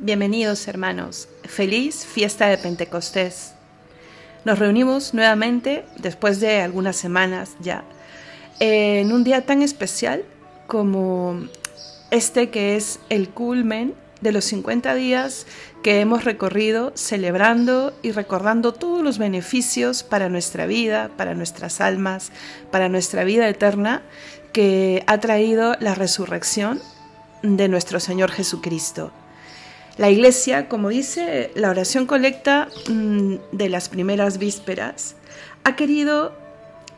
Bienvenidos 0.00 0.68
hermanos, 0.68 1.28
feliz 1.42 2.06
fiesta 2.06 2.46
de 2.46 2.56
Pentecostés. 2.56 3.54
Nos 4.44 4.60
reunimos 4.60 5.12
nuevamente 5.12 5.84
después 5.96 6.38
de 6.38 6.60
algunas 6.60 6.94
semanas 6.94 7.56
ya, 7.58 7.82
en 8.60 9.12
un 9.12 9.24
día 9.24 9.44
tan 9.44 9.60
especial 9.60 10.22
como 10.68 11.40
este 12.12 12.48
que 12.48 12.76
es 12.76 13.00
el 13.08 13.28
culmen 13.30 13.92
de 14.20 14.30
los 14.30 14.44
50 14.44 14.94
días 14.94 15.48
que 15.82 16.00
hemos 16.00 16.22
recorrido 16.22 16.92
celebrando 16.94 17.92
y 18.00 18.12
recordando 18.12 18.74
todos 18.74 19.02
los 19.02 19.18
beneficios 19.18 20.04
para 20.04 20.28
nuestra 20.28 20.66
vida, 20.66 21.10
para 21.16 21.34
nuestras 21.34 21.80
almas, 21.80 22.30
para 22.70 22.88
nuestra 22.88 23.24
vida 23.24 23.48
eterna 23.48 24.02
que 24.52 25.02
ha 25.08 25.18
traído 25.18 25.74
la 25.80 25.96
resurrección 25.96 26.80
de 27.42 27.66
nuestro 27.66 27.98
Señor 27.98 28.30
Jesucristo. 28.30 29.10
La 29.98 30.10
iglesia, 30.10 30.68
como 30.68 30.90
dice 30.90 31.50
la 31.56 31.70
oración 31.70 32.06
colecta 32.06 32.68
mm, 32.88 33.34
de 33.50 33.68
las 33.68 33.88
primeras 33.88 34.38
vísperas, 34.38 35.16
ha 35.64 35.74
querido 35.74 36.32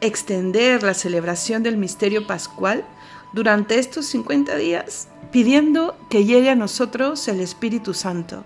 extender 0.03 0.83
la 0.83 0.93
celebración 0.93 1.63
del 1.63 1.79
misterio 1.79 2.27
pascual 2.27 2.85
durante 3.33 3.79
estos 3.79 4.05
50 4.05 4.55
días, 4.57 5.09
pidiendo 5.33 5.97
que 6.11 6.27
llegue 6.27 6.51
a 6.51 6.55
nosotros 6.55 7.27
el 7.29 7.41
Espíritu 7.41 7.95
Santo. 7.95 8.45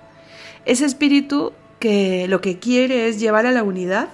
Ese 0.66 0.84
Espíritu 0.84 1.52
que 1.80 2.28
lo 2.28 2.41
que 2.41 2.60
quiere 2.60 3.08
es 3.08 3.18
llevar 3.18 3.46
a 3.46 3.50
la 3.50 3.64
unidad 3.64 4.08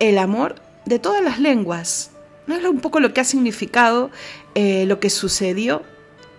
el 0.00 0.18
amor 0.18 0.56
de 0.84 0.98
todas 0.98 1.22
las 1.22 1.38
lenguas. 1.38 2.10
¿No 2.48 2.56
es 2.56 2.64
un 2.64 2.80
poco 2.80 2.98
lo 2.98 3.14
que 3.14 3.20
ha 3.20 3.24
significado 3.24 4.10
eh, 4.56 4.84
lo 4.86 4.98
que 4.98 5.10
sucedió 5.10 5.82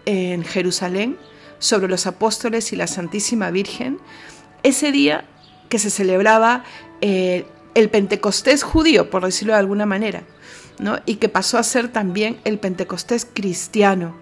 en 0.05 0.43
Jerusalén 0.43 1.17
sobre 1.59 1.87
los 1.87 2.07
apóstoles 2.07 2.73
y 2.73 2.75
la 2.75 2.87
Santísima 2.87 3.51
Virgen, 3.51 3.99
ese 4.63 4.91
día 4.91 5.25
que 5.69 5.79
se 5.79 5.89
celebraba 5.89 6.63
eh, 7.01 7.45
el 7.75 7.89
Pentecostés 7.89 8.63
judío, 8.63 9.09
por 9.09 9.23
decirlo 9.23 9.53
de 9.53 9.59
alguna 9.59 9.85
manera, 9.85 10.23
¿no? 10.79 10.99
y 11.05 11.15
que 11.15 11.29
pasó 11.29 11.57
a 11.57 11.63
ser 11.63 11.89
también 11.89 12.39
el 12.43 12.59
Pentecostés 12.59 13.27
cristiano. 13.31 14.15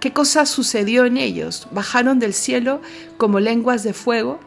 ¿Qué 0.00 0.12
cosa 0.12 0.46
sucedió 0.46 1.06
en 1.06 1.16
ellos? 1.16 1.68
Bajaron 1.70 2.18
del 2.18 2.34
cielo 2.34 2.80
como 3.16 3.40
lenguas 3.40 3.82
de 3.82 3.94
fuego 3.94 4.38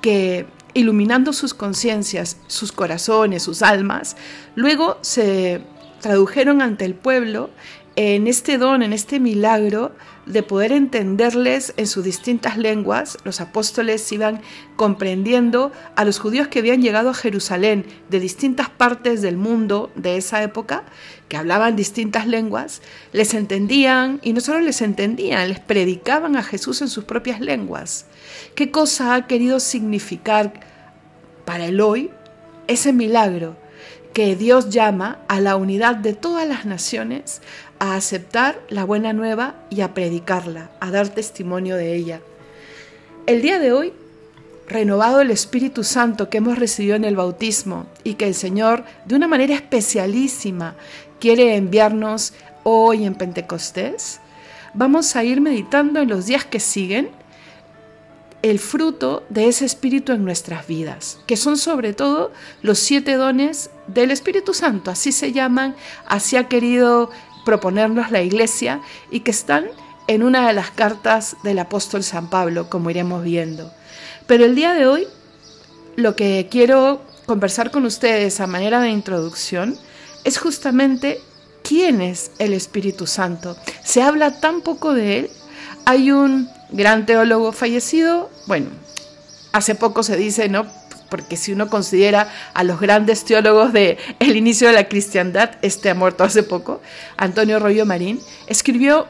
que, 0.00 0.46
iluminando 0.74 1.32
sus 1.32 1.54
conciencias, 1.54 2.38
sus 2.46 2.72
corazones, 2.72 3.42
sus 3.42 3.62
almas, 3.62 4.16
luego 4.54 4.98
se 5.02 5.62
tradujeron 6.00 6.62
ante 6.62 6.84
el 6.84 6.94
pueblo 6.94 7.50
en 7.96 8.26
este 8.26 8.56
don, 8.56 8.82
en 8.82 8.92
este 8.92 9.20
milagro 9.20 9.92
de 10.24 10.42
poder 10.42 10.72
entenderles 10.72 11.74
en 11.76 11.86
sus 11.86 12.04
distintas 12.04 12.56
lenguas, 12.56 13.18
los 13.24 13.40
apóstoles 13.40 14.10
iban 14.12 14.40
comprendiendo 14.76 15.72
a 15.96 16.04
los 16.04 16.18
judíos 16.18 16.48
que 16.48 16.60
habían 16.60 16.80
llegado 16.80 17.10
a 17.10 17.14
Jerusalén 17.14 17.84
de 18.08 18.20
distintas 18.20 18.70
partes 18.70 19.20
del 19.20 19.36
mundo 19.36 19.90
de 19.94 20.16
esa 20.16 20.42
época, 20.42 20.84
que 21.28 21.36
hablaban 21.36 21.76
distintas 21.76 22.26
lenguas, 22.26 22.82
les 23.12 23.34
entendían 23.34 24.20
y 24.22 24.32
no 24.32 24.40
solo 24.40 24.60
les 24.60 24.80
entendían, 24.80 25.48
les 25.48 25.60
predicaban 25.60 26.36
a 26.36 26.42
Jesús 26.42 26.80
en 26.82 26.88
sus 26.88 27.04
propias 27.04 27.40
lenguas. 27.40 28.06
¿Qué 28.54 28.70
cosa 28.70 29.14
ha 29.14 29.26
querido 29.26 29.60
significar 29.60 30.52
para 31.44 31.66
el 31.66 31.80
hoy 31.80 32.10
ese 32.68 32.92
milagro? 32.92 33.56
que 34.12 34.36
Dios 34.36 34.68
llama 34.68 35.20
a 35.28 35.40
la 35.40 35.56
unidad 35.56 35.96
de 35.96 36.12
todas 36.12 36.46
las 36.46 36.64
naciones 36.64 37.40
a 37.82 37.96
aceptar 37.96 38.60
la 38.68 38.84
buena 38.84 39.12
nueva 39.12 39.56
y 39.68 39.80
a 39.80 39.92
predicarla, 39.92 40.70
a 40.78 40.92
dar 40.92 41.08
testimonio 41.08 41.74
de 41.74 41.96
ella. 41.96 42.20
El 43.26 43.42
día 43.42 43.58
de 43.58 43.72
hoy, 43.72 43.92
renovado 44.68 45.20
el 45.20 45.32
Espíritu 45.32 45.82
Santo 45.82 46.30
que 46.30 46.38
hemos 46.38 46.60
recibido 46.60 46.94
en 46.94 47.04
el 47.04 47.16
bautismo 47.16 47.86
y 48.04 48.14
que 48.14 48.28
el 48.28 48.36
Señor 48.36 48.84
de 49.04 49.16
una 49.16 49.26
manera 49.26 49.56
especialísima 49.56 50.76
quiere 51.18 51.56
enviarnos 51.56 52.34
hoy 52.62 53.04
en 53.04 53.16
Pentecostés, 53.16 54.20
vamos 54.74 55.16
a 55.16 55.24
ir 55.24 55.40
meditando 55.40 55.98
en 55.98 56.08
los 56.08 56.26
días 56.26 56.44
que 56.44 56.60
siguen 56.60 57.10
el 58.42 58.60
fruto 58.60 59.24
de 59.28 59.48
ese 59.48 59.64
Espíritu 59.64 60.12
en 60.12 60.24
nuestras 60.24 60.68
vidas, 60.68 61.18
que 61.26 61.36
son 61.36 61.56
sobre 61.56 61.94
todo 61.94 62.30
los 62.60 62.78
siete 62.78 63.14
dones 63.14 63.70
del 63.88 64.12
Espíritu 64.12 64.54
Santo, 64.54 64.92
así 64.92 65.10
se 65.10 65.32
llaman, 65.32 65.74
así 66.06 66.36
ha 66.36 66.46
querido 66.46 67.10
proponernos 67.44 68.10
la 68.10 68.22
Iglesia 68.22 68.80
y 69.10 69.20
que 69.20 69.30
están 69.30 69.66
en 70.08 70.22
una 70.22 70.46
de 70.46 70.52
las 70.52 70.70
cartas 70.70 71.36
del 71.42 71.58
apóstol 71.58 72.02
San 72.02 72.28
Pablo, 72.28 72.68
como 72.68 72.90
iremos 72.90 73.22
viendo. 73.22 73.72
Pero 74.26 74.44
el 74.44 74.54
día 74.54 74.74
de 74.74 74.86
hoy 74.86 75.06
lo 75.96 76.16
que 76.16 76.48
quiero 76.50 77.02
conversar 77.26 77.70
con 77.70 77.84
ustedes 77.84 78.40
a 78.40 78.46
manera 78.46 78.80
de 78.80 78.90
introducción 78.90 79.78
es 80.24 80.38
justamente 80.38 81.20
quién 81.62 82.00
es 82.00 82.32
el 82.38 82.52
Espíritu 82.52 83.06
Santo. 83.06 83.56
Se 83.84 84.02
habla 84.02 84.40
tan 84.40 84.60
poco 84.60 84.94
de 84.94 85.18
él. 85.20 85.30
Hay 85.84 86.10
un 86.10 86.48
gran 86.70 87.06
teólogo 87.06 87.52
fallecido, 87.52 88.30
bueno, 88.46 88.70
hace 89.52 89.74
poco 89.74 90.02
se 90.02 90.16
dice, 90.16 90.48
¿no? 90.48 90.66
Porque 91.12 91.36
si 91.36 91.52
uno 91.52 91.68
considera 91.68 92.32
a 92.54 92.64
los 92.64 92.80
grandes 92.80 93.22
teólogos 93.26 93.74
del 93.74 93.98
el 94.18 94.34
inicio 94.34 94.68
de 94.68 94.72
la 94.72 94.88
cristiandad, 94.88 95.50
este 95.60 95.90
ha 95.90 95.94
muerto 95.94 96.24
hace 96.24 96.42
poco, 96.42 96.80
Antonio 97.18 97.58
Rollo 97.58 97.84
Marín, 97.84 98.18
escribió 98.46 99.06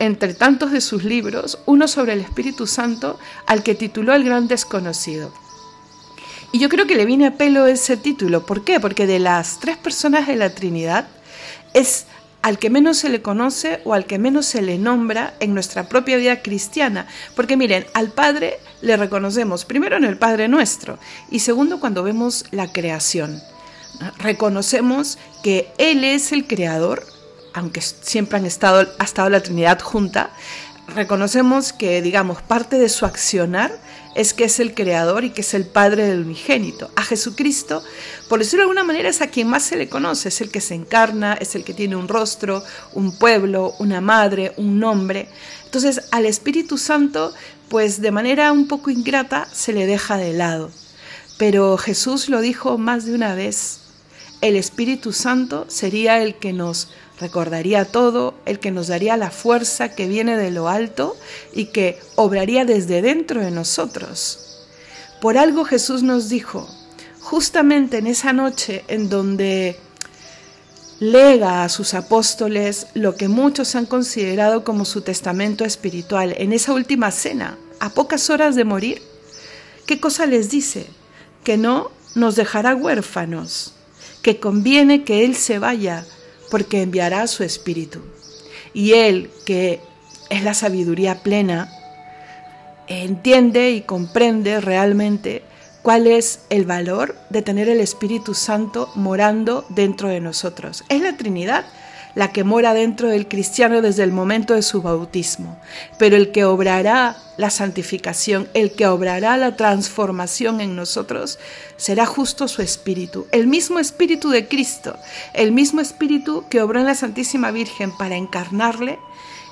entre 0.00 0.34
tantos 0.34 0.72
de 0.72 0.80
sus 0.80 1.04
libros 1.04 1.60
uno 1.64 1.86
sobre 1.86 2.14
el 2.14 2.20
Espíritu 2.22 2.66
Santo 2.66 3.20
al 3.46 3.62
que 3.62 3.76
tituló 3.76 4.14
El 4.14 4.24
Gran 4.24 4.48
Desconocido. 4.48 5.32
Y 6.50 6.58
yo 6.58 6.68
creo 6.68 6.88
que 6.88 6.96
le 6.96 7.06
viene 7.06 7.28
a 7.28 7.36
pelo 7.36 7.68
ese 7.68 7.96
título. 7.96 8.44
¿Por 8.44 8.64
qué? 8.64 8.80
Porque 8.80 9.06
de 9.06 9.20
las 9.20 9.60
tres 9.60 9.76
personas 9.76 10.26
de 10.26 10.34
la 10.34 10.56
Trinidad 10.56 11.06
es 11.72 12.06
al 12.42 12.58
que 12.58 12.68
menos 12.68 12.98
se 12.98 13.10
le 13.10 13.22
conoce 13.22 13.80
o 13.84 13.94
al 13.94 14.06
que 14.06 14.18
menos 14.18 14.46
se 14.46 14.60
le 14.60 14.76
nombra 14.76 15.34
en 15.38 15.54
nuestra 15.54 15.88
propia 15.88 16.16
vida 16.16 16.42
cristiana. 16.42 17.06
Porque 17.36 17.56
miren, 17.56 17.86
al 17.94 18.10
Padre 18.10 18.58
le 18.84 18.96
reconocemos 18.96 19.64
primero 19.64 19.96
en 19.96 20.04
el 20.04 20.18
Padre 20.18 20.46
nuestro 20.46 20.98
y 21.30 21.40
segundo 21.40 21.80
cuando 21.80 22.02
vemos 22.02 22.44
la 22.50 22.70
creación. 22.70 23.40
Reconocemos 24.18 25.18
que 25.42 25.72
Él 25.78 26.04
es 26.04 26.32
el 26.32 26.46
creador, 26.46 27.04
aunque 27.54 27.80
siempre 27.80 28.38
han 28.38 28.46
estado, 28.46 28.86
ha 28.98 29.04
estado 29.04 29.30
la 29.30 29.42
Trinidad 29.42 29.80
junta, 29.80 30.30
reconocemos 30.94 31.72
que, 31.72 32.02
digamos, 32.02 32.42
parte 32.42 32.78
de 32.78 32.88
su 32.88 33.06
accionar 33.06 33.72
es 34.14 34.34
que 34.34 34.44
es 34.44 34.60
el 34.60 34.74
creador 34.74 35.24
y 35.24 35.30
que 35.30 35.40
es 35.40 35.54
el 35.54 35.66
padre 35.66 36.06
del 36.06 36.20
unigénito. 36.20 36.90
A 36.94 37.02
Jesucristo, 37.02 37.82
por 38.28 38.38
decirlo 38.38 38.62
de 38.62 38.70
alguna 38.70 38.84
manera, 38.84 39.08
es 39.08 39.22
a 39.22 39.28
quien 39.28 39.48
más 39.48 39.62
se 39.62 39.76
le 39.76 39.88
conoce, 39.88 40.28
es 40.28 40.40
el 40.40 40.50
que 40.50 40.60
se 40.60 40.74
encarna, 40.74 41.34
es 41.34 41.54
el 41.54 41.64
que 41.64 41.74
tiene 41.74 41.96
un 41.96 42.06
rostro, 42.06 42.62
un 42.92 43.16
pueblo, 43.18 43.74
una 43.78 44.00
madre, 44.00 44.52
un 44.56 44.78
nombre. 44.78 45.28
Entonces, 45.64 46.02
al 46.12 46.26
Espíritu 46.26 46.78
Santo, 46.78 47.34
pues 47.68 48.00
de 48.00 48.10
manera 48.10 48.52
un 48.52 48.68
poco 48.68 48.90
ingrata, 48.90 49.48
se 49.52 49.72
le 49.72 49.86
deja 49.86 50.16
de 50.16 50.32
lado. 50.32 50.70
Pero 51.38 51.76
Jesús 51.76 52.28
lo 52.28 52.40
dijo 52.40 52.78
más 52.78 53.04
de 53.04 53.14
una 53.14 53.34
vez, 53.34 53.80
el 54.40 54.56
Espíritu 54.56 55.12
Santo 55.12 55.66
sería 55.68 56.22
el 56.22 56.34
que 56.34 56.52
nos 56.52 56.88
recordaría 57.18 57.84
todo, 57.84 58.34
el 58.44 58.58
que 58.58 58.70
nos 58.70 58.88
daría 58.88 59.16
la 59.16 59.30
fuerza 59.30 59.94
que 59.94 60.08
viene 60.08 60.36
de 60.36 60.50
lo 60.50 60.68
alto 60.68 61.16
y 61.52 61.66
que 61.66 61.98
obraría 62.16 62.64
desde 62.64 63.02
dentro 63.02 63.40
de 63.40 63.50
nosotros. 63.50 64.66
Por 65.20 65.38
algo 65.38 65.64
Jesús 65.64 66.02
nos 66.02 66.28
dijo, 66.28 66.68
justamente 67.20 67.98
en 67.98 68.06
esa 68.06 68.32
noche 68.32 68.84
en 68.88 69.08
donde 69.08 69.78
lega 71.00 71.64
a 71.64 71.68
sus 71.68 71.94
apóstoles 71.94 72.86
lo 72.94 73.16
que 73.16 73.28
muchos 73.28 73.74
han 73.74 73.86
considerado 73.86 74.64
como 74.64 74.84
su 74.84 75.02
testamento 75.02 75.64
espiritual, 75.64 76.34
en 76.38 76.52
esa 76.52 76.72
última 76.72 77.10
cena, 77.10 77.58
a 77.80 77.90
pocas 77.90 78.30
horas 78.30 78.54
de 78.54 78.64
morir, 78.64 79.02
¿qué 79.86 80.00
cosa 80.00 80.26
les 80.26 80.50
dice? 80.50 80.86
Que 81.42 81.56
no 81.56 81.90
nos 82.14 82.36
dejará 82.36 82.74
huérfanos, 82.74 83.74
que 84.22 84.38
conviene 84.38 85.04
que 85.04 85.24
Él 85.24 85.34
se 85.34 85.58
vaya, 85.58 86.06
porque 86.50 86.82
enviará 86.82 87.26
su 87.26 87.42
espíritu. 87.42 88.00
Y 88.72 88.92
Él, 88.92 89.30
que 89.44 89.80
es 90.30 90.42
la 90.42 90.54
sabiduría 90.54 91.22
plena, 91.22 91.70
entiende 92.86 93.72
y 93.72 93.82
comprende 93.82 94.60
realmente 94.60 95.42
cuál 95.84 96.06
es 96.06 96.40
el 96.48 96.64
valor 96.64 97.14
de 97.28 97.42
tener 97.42 97.68
el 97.68 97.78
Espíritu 97.78 98.32
Santo 98.32 98.90
morando 98.94 99.66
dentro 99.68 100.08
de 100.08 100.18
nosotros. 100.18 100.82
Es 100.88 101.02
la 101.02 101.18
Trinidad 101.18 101.66
la 102.14 102.32
que 102.32 102.42
mora 102.42 102.72
dentro 102.72 103.08
del 103.08 103.28
cristiano 103.28 103.82
desde 103.82 104.02
el 104.02 104.10
momento 104.10 104.54
de 104.54 104.62
su 104.62 104.80
bautismo. 104.80 105.58
Pero 105.98 106.16
el 106.16 106.32
que 106.32 106.46
obrará 106.46 107.18
la 107.36 107.50
santificación, 107.50 108.48
el 108.54 108.72
que 108.72 108.86
obrará 108.86 109.36
la 109.36 109.56
transformación 109.56 110.62
en 110.62 110.74
nosotros, 110.74 111.38
será 111.76 112.06
justo 112.06 112.48
su 112.48 112.62
espíritu, 112.62 113.26
el 113.30 113.46
mismo 113.46 113.78
espíritu 113.78 114.30
de 114.30 114.48
Cristo, 114.48 114.96
el 115.34 115.52
mismo 115.52 115.82
espíritu 115.82 116.46
que 116.48 116.62
obró 116.62 116.80
en 116.80 116.86
la 116.86 116.94
Santísima 116.94 117.50
Virgen 117.50 117.94
para 117.94 118.16
encarnarle, 118.16 118.98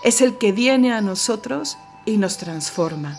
es 0.02 0.22
el 0.22 0.38
que 0.38 0.52
viene 0.52 0.94
a 0.94 1.02
nosotros 1.02 1.76
y 2.06 2.16
nos 2.16 2.38
transforma. 2.38 3.18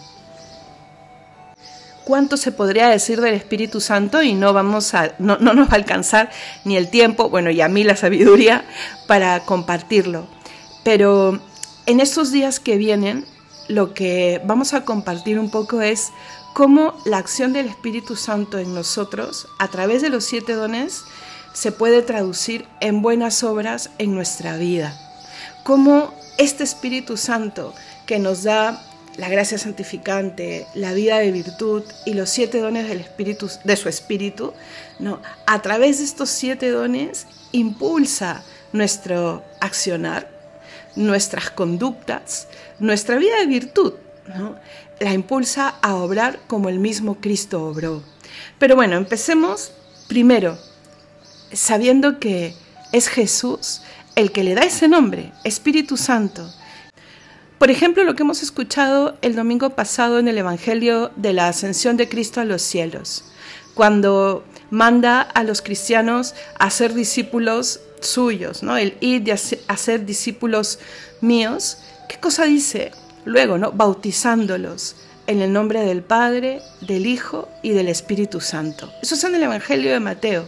Cuánto 2.05 2.37
se 2.37 2.51
podría 2.51 2.89
decir 2.89 3.21
del 3.21 3.33
Espíritu 3.33 3.81
Santo 3.81 4.21
y 4.21 4.33
no 4.33 4.53
vamos 4.53 4.93
a, 4.93 5.13
no, 5.19 5.37
no 5.37 5.53
nos 5.53 5.67
va 5.67 5.73
a 5.73 5.75
alcanzar 5.75 6.29
ni 6.65 6.77
el 6.77 6.89
tiempo, 6.89 7.29
bueno, 7.29 7.49
y 7.49 7.61
a 7.61 7.67
mí 7.67 7.83
la 7.83 7.95
sabiduría 7.95 8.65
para 9.07 9.39
compartirlo. 9.41 10.27
Pero 10.83 11.39
en 11.85 11.99
estos 11.99 12.31
días 12.31 12.59
que 12.59 12.77
vienen, 12.77 13.25
lo 13.67 13.93
que 13.93 14.41
vamos 14.45 14.73
a 14.73 14.83
compartir 14.83 15.39
un 15.39 15.49
poco 15.49 15.81
es 15.81 16.11
cómo 16.53 16.93
la 17.05 17.17
acción 17.17 17.53
del 17.53 17.67
Espíritu 17.67 18.15
Santo 18.15 18.57
en 18.59 18.73
nosotros, 18.73 19.47
a 19.59 19.67
través 19.69 20.01
de 20.01 20.09
los 20.09 20.25
siete 20.25 20.53
dones, 20.53 21.03
se 21.53 21.71
puede 21.71 22.01
traducir 22.01 22.67
en 22.81 23.01
buenas 23.01 23.43
obras 23.43 23.91
en 23.97 24.13
nuestra 24.13 24.57
vida. 24.57 24.99
Cómo 25.63 26.13
este 26.37 26.63
Espíritu 26.63 27.15
Santo 27.15 27.73
que 28.05 28.19
nos 28.19 28.43
da 28.43 28.81
la 29.17 29.29
gracia 29.29 29.57
santificante, 29.57 30.65
la 30.73 30.93
vida 30.93 31.19
de 31.19 31.31
virtud 31.31 31.83
y 32.05 32.13
los 32.13 32.29
siete 32.29 32.59
dones 32.59 32.87
del 32.87 32.99
espíritu, 32.99 33.49
de 33.63 33.75
su 33.75 33.89
espíritu, 33.89 34.53
no, 34.99 35.21
a 35.45 35.61
través 35.61 35.99
de 35.99 36.05
estos 36.05 36.29
siete 36.29 36.69
dones 36.69 37.27
impulsa 37.51 38.43
nuestro 38.71 39.43
accionar, 39.61 40.29
nuestras 40.95 41.51
conductas, 41.51 42.47
nuestra 42.79 43.17
vida 43.17 43.37
de 43.39 43.45
virtud, 43.45 43.93
¿no? 44.35 44.55
la 44.99 45.13
impulsa 45.13 45.75
a 45.81 45.95
obrar 45.95 46.39
como 46.47 46.69
el 46.69 46.79
mismo 46.79 47.15
Cristo 47.19 47.65
obró. 47.65 48.01
Pero 48.57 48.75
bueno, 48.75 48.95
empecemos 48.95 49.71
primero 50.07 50.57
sabiendo 51.51 52.19
que 52.19 52.55
es 52.91 53.07
Jesús 53.07 53.81
el 54.15 54.31
que 54.31 54.43
le 54.43 54.55
da 54.55 54.61
ese 54.61 54.87
nombre, 54.87 55.31
Espíritu 55.43 55.97
Santo, 55.97 56.47
por 57.63 57.71
ejemplo, 57.71 58.03
lo 58.03 58.13
que 58.13 58.23
hemos 58.23 58.43
escuchado 58.43 59.17
el 59.21 59.37
domingo 59.37 59.69
pasado 59.69 60.19
en 60.19 60.27
el 60.27 60.37
Evangelio 60.37 61.11
de 61.15 61.31
la 61.31 61.47
Ascensión 61.47 61.95
de 61.95 62.09
Cristo 62.09 62.41
a 62.41 62.43
los 62.43 62.61
cielos, 62.61 63.23
cuando 63.73 64.43
manda 64.69 65.21
a 65.21 65.45
los 65.45 65.61
cristianos 65.61 66.35
a 66.59 66.69
ser 66.69 66.93
discípulos 66.93 67.79
suyos, 68.01 68.63
¿no? 68.63 68.75
El 68.75 68.97
ir 68.99 69.31
a 69.31 69.77
ser 69.77 70.05
discípulos 70.05 70.79
míos. 71.21 71.77
¿Qué 72.09 72.19
cosa 72.19 72.43
dice? 72.43 72.91
Luego, 73.23 73.57
¿no? 73.57 73.71
Bautizándolos 73.71 74.97
en 75.27 75.41
el 75.41 75.53
nombre 75.53 75.81
del 75.81 76.03
Padre, 76.03 76.61
del 76.81 77.05
Hijo 77.05 77.47
y 77.61 77.71
del 77.71 77.87
Espíritu 77.87 78.41
Santo. 78.41 78.91
Eso 79.01 79.15
es 79.15 79.23
en 79.23 79.35
el 79.35 79.43
Evangelio 79.43 79.91
de 79.91 79.99
Mateo, 79.99 80.47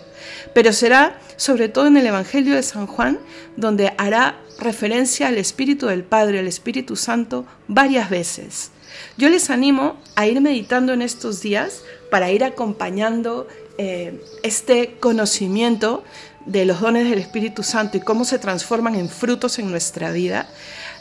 pero 0.53 0.73
será 0.73 1.19
sobre 1.37 1.69
todo 1.69 1.87
en 1.87 1.97
el 1.97 2.05
Evangelio 2.05 2.55
de 2.55 2.63
San 2.63 2.87
Juan 2.87 3.19
donde 3.55 3.93
hará 3.97 4.35
referencia 4.59 5.27
al 5.27 5.37
Espíritu 5.37 5.87
del 5.87 6.03
Padre, 6.03 6.39
al 6.39 6.47
Espíritu 6.47 6.95
Santo, 6.95 7.45
varias 7.67 8.09
veces. 8.09 8.71
Yo 9.17 9.29
les 9.29 9.49
animo 9.49 9.97
a 10.15 10.27
ir 10.27 10.39
meditando 10.41 10.93
en 10.93 11.01
estos 11.01 11.41
días 11.41 11.81
para 12.09 12.31
ir 12.31 12.43
acompañando 12.43 13.47
eh, 13.77 14.21
este 14.43 14.95
conocimiento 14.99 16.03
de 16.45 16.65
los 16.65 16.79
dones 16.79 17.09
del 17.09 17.19
Espíritu 17.19 17.63
Santo 17.63 17.97
y 17.97 18.01
cómo 18.01 18.23
se 18.23 18.39
transforman 18.39 18.95
en 18.95 19.09
frutos 19.09 19.59
en 19.59 19.69
nuestra 19.69 20.11
vida. 20.11 20.47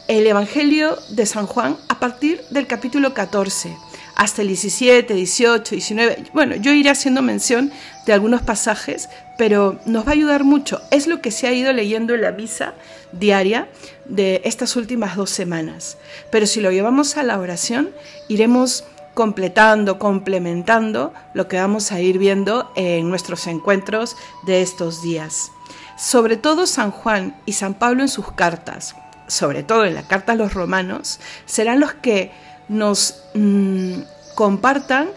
El 0.06 0.27
Evangelio 0.27 0.99
de 1.09 1.25
San 1.25 1.47
Juan 1.47 1.79
a 1.89 1.99
partir 1.99 2.43
del 2.51 2.67
capítulo 2.67 3.15
14 3.15 3.75
hasta 4.17 4.43
el 4.43 4.49
17, 4.49 5.15
18, 5.15 5.75
19. 5.75 6.25
Bueno, 6.35 6.56
yo 6.56 6.75
iré 6.75 6.91
haciendo 6.91 7.23
mención 7.23 7.73
de 8.05 8.12
algunos 8.12 8.43
pasajes, 8.43 9.09
pero 9.39 9.81
nos 9.87 10.05
va 10.06 10.11
a 10.11 10.12
ayudar 10.12 10.45
mucho. 10.45 10.83
Es 10.91 11.06
lo 11.06 11.23
que 11.23 11.31
se 11.31 11.47
ha 11.47 11.55
ido 11.55 11.73
leyendo 11.73 12.15
en 12.15 12.21
la 12.21 12.33
misa 12.33 12.75
diaria 13.12 13.67
de 14.05 14.43
estas 14.45 14.77
últimas 14.77 15.17
dos 15.17 15.31
semanas. 15.31 15.97
Pero 16.31 16.47
si 16.47 16.61
lo 16.61 16.71
llevamos 16.71 17.17
a 17.17 17.23
la 17.23 17.39
oración, 17.39 17.89
iremos 18.29 18.85
completando, 19.15 19.99
complementando 19.99 21.15
lo 21.33 21.49
que 21.49 21.57
vamos 21.57 21.93
a 21.93 22.00
ir 22.03 22.19
viendo 22.19 22.71
en 22.77 23.09
nuestros 23.09 23.47
encuentros 23.47 24.19
de 24.45 24.61
estos 24.61 25.00
días. 25.00 25.50
Sobre 25.97 26.37
todo 26.37 26.67
San 26.67 26.91
Juan 26.91 27.41
y 27.47 27.53
San 27.53 27.73
Pablo 27.73 28.03
en 28.03 28.09
sus 28.09 28.33
cartas, 28.33 28.97
sobre 29.26 29.62
todo 29.62 29.85
en 29.85 29.94
la 29.94 30.03
carta 30.03 30.32
a 30.32 30.37
los 30.37 30.55
romanos, 30.55 31.21
serán 31.47 31.81
los 31.81 31.94
que 31.94 32.31
nos 32.69 33.23
mm, 33.35 34.00
compartan 34.35 35.09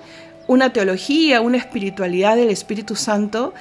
una 0.48 0.71
teología, 0.71 1.42
una 1.42 1.57
espiritualidad 1.57 2.36
del 2.36 2.50
Espíritu 2.50 2.95
Santo 2.95 3.54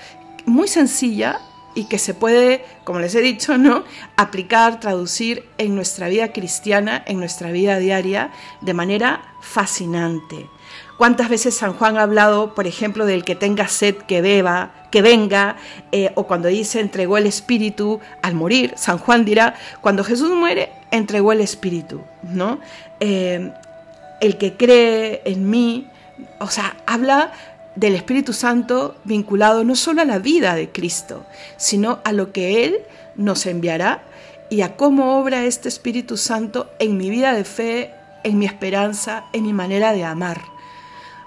muy 0.44 0.68
sencilla 0.68 1.40
y 1.74 1.84
que 1.84 1.98
se 1.98 2.14
puede, 2.14 2.64
como 2.84 3.00
les 3.00 3.14
he 3.14 3.20
dicho, 3.20 3.58
¿no? 3.58 3.84
aplicar, 4.16 4.80
traducir 4.80 5.44
en 5.58 5.74
nuestra 5.74 6.08
vida 6.08 6.32
cristiana, 6.32 7.02
en 7.06 7.18
nuestra 7.18 7.50
vida 7.50 7.78
diaria, 7.78 8.30
de 8.62 8.72
manera 8.72 9.22
fascinante. 9.42 10.48
¿Cuántas 10.96 11.28
veces 11.28 11.54
San 11.54 11.74
Juan 11.74 11.98
ha 11.98 12.02
hablado, 12.02 12.54
por 12.54 12.66
ejemplo, 12.66 13.04
del 13.04 13.24
que 13.24 13.34
tenga 13.34 13.68
sed, 13.68 13.96
que 13.96 14.22
beba, 14.22 14.85
venga, 15.02 15.56
eh, 15.92 16.12
o 16.14 16.26
cuando 16.26 16.48
dice 16.48 16.80
entregó 16.80 17.18
el 17.18 17.26
Espíritu 17.26 18.00
al 18.22 18.34
morir, 18.34 18.74
San 18.76 18.98
Juan 18.98 19.24
dirá, 19.24 19.54
cuando 19.80 20.04
Jesús 20.04 20.30
muere, 20.30 20.70
entregó 20.90 21.32
el 21.32 21.40
Espíritu, 21.40 22.00
¿no? 22.22 22.60
Eh, 23.00 23.52
el 24.20 24.38
que 24.38 24.54
cree 24.54 25.22
en 25.24 25.48
mí, 25.50 25.88
o 26.40 26.48
sea, 26.48 26.76
habla 26.86 27.32
del 27.74 27.94
Espíritu 27.94 28.32
Santo 28.32 28.96
vinculado 29.04 29.62
no 29.62 29.76
solo 29.76 30.02
a 30.02 30.06
la 30.06 30.18
vida 30.18 30.54
de 30.54 30.70
Cristo, 30.70 31.26
sino 31.56 32.00
a 32.04 32.12
lo 32.12 32.32
que 32.32 32.64
Él 32.64 32.78
nos 33.16 33.46
enviará 33.46 34.02
y 34.48 34.62
a 34.62 34.76
cómo 34.76 35.18
obra 35.18 35.44
este 35.44 35.68
Espíritu 35.68 36.16
Santo 36.16 36.70
en 36.78 36.96
mi 36.96 37.10
vida 37.10 37.32
de 37.34 37.44
fe, 37.44 37.90
en 38.24 38.38
mi 38.38 38.46
esperanza, 38.46 39.24
en 39.32 39.44
mi 39.44 39.52
manera 39.52 39.92
de 39.92 40.04
amar. 40.04 40.40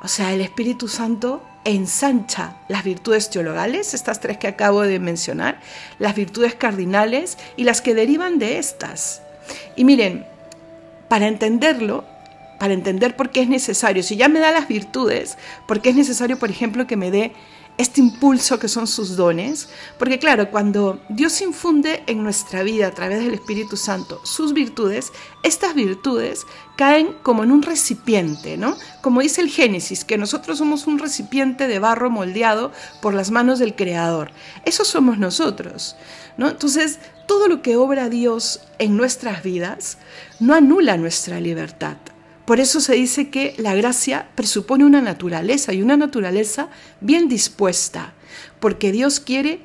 O 0.02 0.08
sea, 0.08 0.34
el 0.34 0.42
Espíritu 0.42 0.88
Santo 0.88 1.42
ensancha 1.66 2.56
las 2.68 2.84
virtudes 2.84 3.30
teologales, 3.30 3.94
estas 3.94 4.20
tres 4.20 4.38
que 4.38 4.48
acabo 4.48 4.82
de 4.82 5.00
mencionar, 5.00 5.60
las 6.00 6.16
virtudes 6.16 6.56
cardinales 6.56 7.38
y 7.58 7.64
las 7.64 7.82
que 7.82 7.94
derivan 7.94 8.40
de 8.40 8.60
estas. 8.60 9.22
Y 9.76 9.84
miren, 9.84 10.26
para 11.08 11.28
entenderlo, 11.28 12.06
para 12.60 12.74
entender 12.74 13.16
por 13.16 13.32
qué 13.32 13.42
es 13.42 13.50
necesario. 13.50 14.04
Si 14.04 14.16
ya 14.16 14.28
me 14.28 14.40
da 14.40 14.52
las 14.52 14.68
virtudes, 14.68 15.38
¿por 15.68 15.82
qué 15.82 15.90
es 15.90 15.96
necesario, 15.96 16.38
por 16.38 16.50
ejemplo, 16.50 16.88
que 16.88 16.98
me 16.98 17.12
dé 17.12 17.34
este 17.80 18.02
impulso 18.02 18.60
que 18.60 18.68
son 18.68 18.88
sus 18.88 19.16
dones? 19.16 19.70
Porque 19.98 20.20
claro, 20.20 20.52
cuando 20.52 21.00
Dios 21.08 21.42
infunde 21.42 22.04
en 22.08 22.22
nuestra 22.22 22.62
vida 22.62 22.88
a 22.88 22.92
través 22.92 23.24
del 23.24 23.34
Espíritu 23.34 23.78
Santo 23.78 24.20
sus 24.26 24.54
virtudes, 24.54 25.14
estas 25.44 25.74
virtudes 25.74 26.46
caen 26.76 27.16
como 27.24 27.42
en 27.46 27.52
un 27.52 27.64
recipiente, 27.64 28.58
¿no? 28.58 28.76
Como 29.02 29.22
dice 29.22 29.40
el 29.40 29.50
Génesis, 29.50 30.04
que 30.04 30.18
nosotros 30.18 30.58
somos 30.58 30.88
un 30.88 31.00
recipiente 31.00 31.70
de 31.70 31.80
barro 31.80 32.10
moldeado 32.10 32.74
por 33.02 33.14
las 33.14 33.32
manos 33.32 33.60
del 33.60 33.76
Creador. 33.76 34.32
Eso 34.66 34.84
somos 34.84 35.18
nosotros, 35.18 35.96
¿no? 36.36 36.50
Entonces, 36.50 37.00
todo 37.28 37.48
lo 37.48 37.62
que 37.62 37.78
obra 37.78 38.10
Dios 38.10 38.60
en 38.78 38.98
nuestras 38.98 39.42
vidas 39.42 40.00
no 40.42 40.54
anula 40.54 40.98
nuestra 40.98 41.40
libertad. 41.40 41.96
Por 42.50 42.60
eso 42.60 42.82
se 42.82 42.96
dice 42.96 43.30
que 43.30 43.54
la 43.60 43.76
gracia 43.76 44.32
presupone 44.34 44.84
una 44.84 45.04
naturaleza 45.04 45.72
y 45.72 45.84
una 45.84 45.98
naturaleza 45.98 46.70
bien 47.00 47.30
dispuesta, 47.30 48.16
porque 48.60 48.92
Dios 48.92 49.20
quiere 49.20 49.60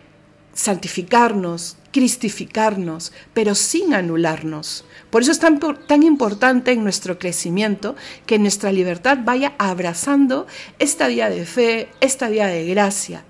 santificarnos, 0.52 1.78
cristificarnos, 1.92 3.14
pero 3.32 3.54
sin 3.54 3.94
anularnos. 3.94 4.84
Por 5.08 5.22
eso 5.22 5.32
es 5.32 5.38
tan, 5.38 5.60
tan, 5.60 6.02
importante 6.02 6.72
en 6.72 6.84
nuestro 6.84 7.18
crecimiento 7.18 7.96
que 8.26 8.38
nuestra 8.38 8.70
libertad 8.70 9.16
vaya 9.24 9.54
abrazando 9.56 10.46
esta 10.78 11.08
vía 11.08 11.30
de 11.30 11.46
fe, 11.46 11.88
esta 12.02 12.28
vía 12.28 12.48
de 12.48 12.66
gracia. 12.66 13.24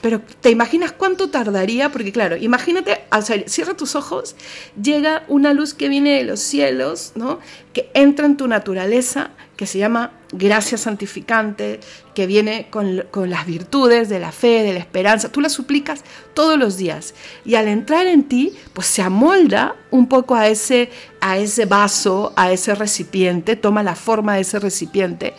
Pero 0.00 0.20
¿te 0.20 0.50
imaginas 0.50 0.92
cuánto 0.92 1.30
tardaría? 1.30 1.90
Porque 1.90 2.12
claro, 2.12 2.36
imagínate, 2.36 2.98
cierra 3.46 3.76
tus 3.76 3.94
ojos, 3.96 4.36
llega 4.80 5.24
una 5.28 5.52
luz 5.52 5.74
que 5.74 5.88
viene 5.88 6.16
de 6.18 6.24
los 6.24 6.40
cielos, 6.40 7.12
¿no? 7.16 7.40
Que 7.72 7.90
entra 7.94 8.26
en 8.26 8.36
tu 8.36 8.46
naturaleza, 8.46 9.30
que 9.58 9.66
se 9.66 9.78
llama 9.78 10.12
gracia 10.30 10.78
santificante, 10.78 11.80
que 12.14 12.28
viene 12.28 12.68
con, 12.70 13.04
con, 13.10 13.28
las 13.28 13.44
virtudes 13.44 14.08
de 14.08 14.20
la 14.20 14.30
fe, 14.30 14.62
de 14.62 14.72
la 14.72 14.78
esperanza. 14.78 15.32
Tú 15.32 15.40
la 15.40 15.48
suplicas 15.48 16.04
todos 16.32 16.56
los 16.56 16.76
días. 16.76 17.12
Y 17.44 17.56
al 17.56 17.66
entrar 17.66 18.06
en 18.06 18.22
ti, 18.22 18.54
pues 18.72 18.86
se 18.86 19.02
amolda 19.02 19.74
un 19.90 20.08
poco 20.08 20.36
a 20.36 20.46
ese, 20.46 20.90
a 21.20 21.38
ese 21.38 21.66
vaso, 21.66 22.32
a 22.36 22.52
ese 22.52 22.76
recipiente, 22.76 23.56
toma 23.56 23.82
la 23.82 23.96
forma 23.96 24.36
de 24.36 24.42
ese 24.42 24.60
recipiente 24.60 25.34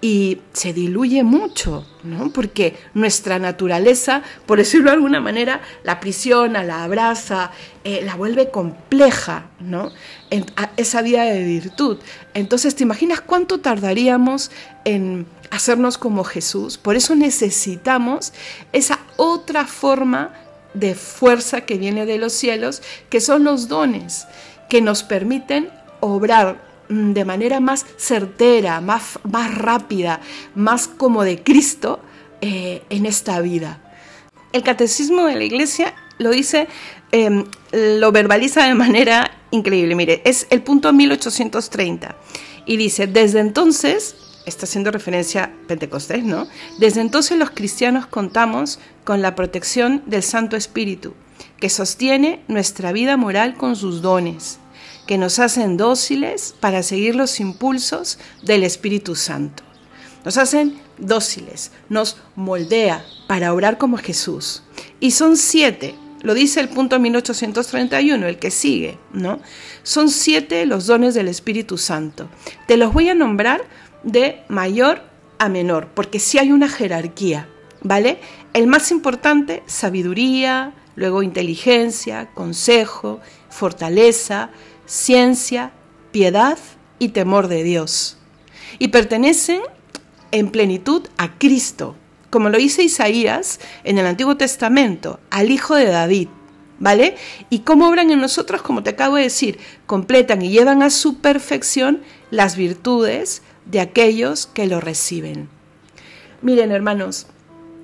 y 0.00 0.38
se 0.52 0.72
diluye 0.72 1.24
mucho, 1.24 1.84
¿no? 2.04 2.30
Porque 2.30 2.76
nuestra 2.94 3.40
naturaleza, 3.40 4.22
por 4.46 4.58
decirlo 4.58 4.90
de 4.90 4.96
alguna 4.96 5.20
manera, 5.20 5.60
la 5.82 5.92
aprisiona, 5.92 6.62
la 6.62 6.84
abraza, 6.84 7.50
eh, 7.88 8.02
la 8.02 8.16
vuelve 8.16 8.50
compleja, 8.50 9.46
¿no? 9.60 9.92
En, 10.30 10.44
esa 10.76 11.02
vida 11.02 11.22
de 11.22 11.44
virtud. 11.44 11.98
Entonces, 12.34 12.74
¿te 12.74 12.82
imaginas 12.82 13.20
cuánto 13.20 13.60
tardaríamos 13.60 14.50
en 14.84 15.24
hacernos 15.52 15.96
como 15.96 16.24
Jesús? 16.24 16.78
Por 16.78 16.96
eso 16.96 17.14
necesitamos 17.14 18.32
esa 18.72 18.98
otra 19.14 19.68
forma 19.68 20.32
de 20.74 20.96
fuerza 20.96 21.60
que 21.60 21.78
viene 21.78 22.06
de 22.06 22.18
los 22.18 22.32
cielos, 22.32 22.82
que 23.08 23.20
son 23.20 23.44
los 23.44 23.68
dones, 23.68 24.26
que 24.68 24.82
nos 24.82 25.04
permiten 25.04 25.70
obrar 26.00 26.60
mm, 26.88 27.12
de 27.12 27.24
manera 27.24 27.60
más 27.60 27.86
certera, 27.98 28.80
más, 28.80 29.20
más 29.22 29.56
rápida, 29.56 30.20
más 30.56 30.88
como 30.88 31.22
de 31.22 31.40
Cristo 31.40 32.00
eh, 32.40 32.82
en 32.90 33.06
esta 33.06 33.40
vida. 33.40 33.78
El 34.52 34.64
catecismo 34.64 35.26
de 35.26 35.36
la 35.36 35.44
iglesia 35.44 35.94
lo 36.18 36.30
dice, 36.30 36.68
em, 37.12 37.44
lo 37.72 38.12
verbaliza 38.12 38.66
de 38.66 38.74
manera 38.74 39.30
increíble. 39.50 39.94
Mire, 39.94 40.22
es 40.24 40.46
el 40.50 40.62
punto 40.62 40.92
1830 40.92 42.16
y 42.64 42.76
dice, 42.76 43.06
desde 43.06 43.40
entonces, 43.40 44.16
está 44.46 44.64
haciendo 44.64 44.90
referencia 44.90 45.44
a 45.44 45.66
Pentecostés, 45.66 46.24
¿no? 46.24 46.46
Desde 46.78 47.00
entonces 47.00 47.38
los 47.38 47.50
cristianos 47.50 48.06
contamos 48.06 48.78
con 49.04 49.22
la 49.22 49.34
protección 49.34 50.02
del 50.06 50.22
Santo 50.22 50.56
Espíritu, 50.56 51.14
que 51.58 51.68
sostiene 51.68 52.42
nuestra 52.48 52.92
vida 52.92 53.16
moral 53.16 53.56
con 53.56 53.76
sus 53.76 54.02
dones, 54.02 54.58
que 55.06 55.18
nos 55.18 55.38
hacen 55.38 55.76
dóciles 55.76 56.54
para 56.58 56.82
seguir 56.82 57.14
los 57.14 57.38
impulsos 57.40 58.18
del 58.42 58.62
Espíritu 58.64 59.14
Santo. 59.14 59.62
Nos 60.24 60.38
hacen 60.38 60.80
dóciles, 60.98 61.70
nos 61.88 62.16
moldea 62.34 63.04
para 63.28 63.52
obrar 63.52 63.78
como 63.78 63.96
Jesús. 63.96 64.64
Y 64.98 65.12
son 65.12 65.36
siete 65.36 65.94
lo 66.22 66.34
dice 66.34 66.60
el 66.60 66.68
punto 66.68 66.98
1831, 66.98 68.26
el 68.26 68.38
que 68.38 68.50
sigue, 68.50 68.98
¿no? 69.12 69.40
Son 69.82 70.08
siete 70.08 70.66
los 70.66 70.86
dones 70.86 71.14
del 71.14 71.28
Espíritu 71.28 71.78
Santo. 71.78 72.28
Te 72.66 72.76
los 72.76 72.92
voy 72.92 73.08
a 73.08 73.14
nombrar 73.14 73.64
de 74.02 74.42
mayor 74.48 75.02
a 75.38 75.48
menor, 75.48 75.88
porque 75.94 76.18
sí 76.18 76.38
hay 76.38 76.52
una 76.52 76.68
jerarquía, 76.68 77.48
¿vale? 77.82 78.18
El 78.52 78.66
más 78.66 78.90
importante, 78.90 79.62
sabiduría, 79.66 80.72
luego 80.94 81.22
inteligencia, 81.22 82.30
consejo, 82.34 83.20
fortaleza, 83.50 84.50
ciencia, 84.86 85.72
piedad 86.10 86.58
y 86.98 87.08
temor 87.08 87.48
de 87.48 87.62
Dios. 87.62 88.18
Y 88.78 88.88
pertenecen 88.88 89.60
en 90.32 90.50
plenitud 90.50 91.06
a 91.18 91.38
Cristo, 91.38 91.96
como 92.36 92.50
lo 92.50 92.58
dice 92.58 92.82
Isaías 92.82 93.60
en 93.82 93.96
el 93.96 94.04
Antiguo 94.04 94.36
Testamento, 94.36 95.20
al 95.30 95.50
Hijo 95.50 95.74
de 95.74 95.86
David, 95.86 96.28
¿vale? 96.78 97.16
Y 97.48 97.60
cómo 97.60 97.88
obran 97.88 98.10
en 98.10 98.20
nosotros, 98.20 98.60
como 98.60 98.82
te 98.82 98.90
acabo 98.90 99.16
de 99.16 99.22
decir, 99.22 99.58
completan 99.86 100.42
y 100.42 100.50
llevan 100.50 100.82
a 100.82 100.90
su 100.90 101.16
perfección 101.16 102.02
las 102.30 102.54
virtudes 102.54 103.40
de 103.64 103.80
aquellos 103.80 104.44
que 104.44 104.66
lo 104.66 104.82
reciben. 104.82 105.48
Miren, 106.42 106.72
hermanos, 106.72 107.26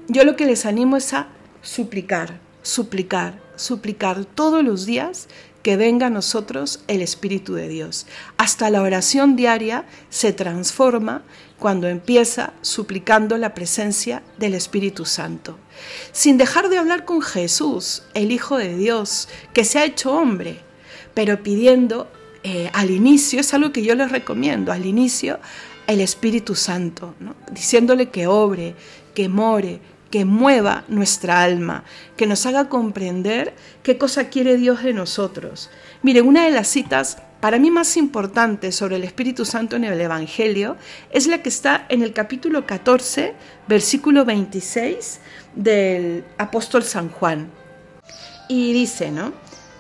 yo 0.09 0.23
lo 0.23 0.37
que 0.37 0.44
les 0.44 0.66
animo 0.66 0.99
es 0.99 1.14
a 1.14 1.28
suplicar, 1.62 2.38
suplicar, 2.61 3.40
suplicar 3.56 4.26
todos 4.26 4.62
los 4.62 4.85
días 4.85 5.30
que 5.62 5.76
venga 5.76 6.09
a 6.09 6.11
nosotros 6.11 6.81
el 6.88 7.02
Espíritu 7.02 7.54
de 7.54 7.69
Dios. 7.69 8.07
Hasta 8.37 8.71
la 8.71 8.83
oración 8.83 9.37
diaria 9.37 9.85
se 10.11 10.33
transforma 10.33 11.23
cuando 11.59 11.87
empieza 11.88 12.52
suplicando 12.61 13.38
la 13.38 13.54
presencia 13.54 14.23
del 14.38 14.54
Espíritu 14.54 15.04
Santo, 15.04 15.59
sin 16.11 16.37
dejar 16.37 16.69
de 16.69 16.78
hablar 16.78 17.04
con 17.04 17.23
Jesús, 17.23 18.02
el 18.14 18.33
Hijo 18.33 18.59
de 18.59 18.76
Dios, 18.76 19.28
que 19.52 19.64
se 19.64 19.78
ha 19.78 19.85
hecho 19.85 20.12
hombre, 20.12 20.59
pero 21.14 21.42
pidiendo 21.42 22.11
eh, 22.42 22.69
al 22.73 22.90
inicio, 22.90 23.40
es 23.40 23.54
algo 23.54 23.71
que 23.71 23.85
yo 23.85 23.95
les 23.95 24.11
recomiendo, 24.11 24.73
al 24.73 24.87
inicio 24.87 25.38
el 25.87 26.00
Espíritu 26.00 26.54
Santo, 26.54 27.14
diciéndole 27.50 28.11
que 28.11 28.26
obre, 28.26 28.75
que 29.14 29.28
more, 29.28 29.81
que 30.12 30.26
mueva 30.26 30.85
nuestra 30.88 31.42
alma, 31.42 31.85
que 32.19 32.26
nos 32.26 32.45
haga 32.45 32.69
comprender 32.69 33.54
qué 33.83 33.97
cosa 33.97 34.28
quiere 34.28 34.59
Dios 34.59 34.83
de 34.83 34.92
nosotros. 34.92 35.71
Miren, 36.02 36.28
una 36.28 36.45
de 36.45 36.50
las 36.50 36.69
citas 36.69 37.16
para 37.40 37.59
mí 37.59 37.71
más 37.71 37.97
importantes 37.97 38.76
sobre 38.76 38.97
el 38.97 39.04
Espíritu 39.04 39.47
Santo 39.47 39.75
en 39.75 39.85
el 39.85 39.99
Evangelio 39.99 40.76
es 41.11 41.26
la 41.26 41.42
que 41.42 41.49
está 41.49 41.87
en 41.88 42.02
el 42.02 42.12
capítulo 42.12 42.66
14, 42.66 43.35
versículo 43.66 44.26
26 44.26 45.21
del 45.57 46.25
apóstol 46.37 46.85
San 46.85 47.09
Juan. 47.09 47.50
Y 48.49 48.75
dice, 48.75 49.11
¿no? 49.11 49.33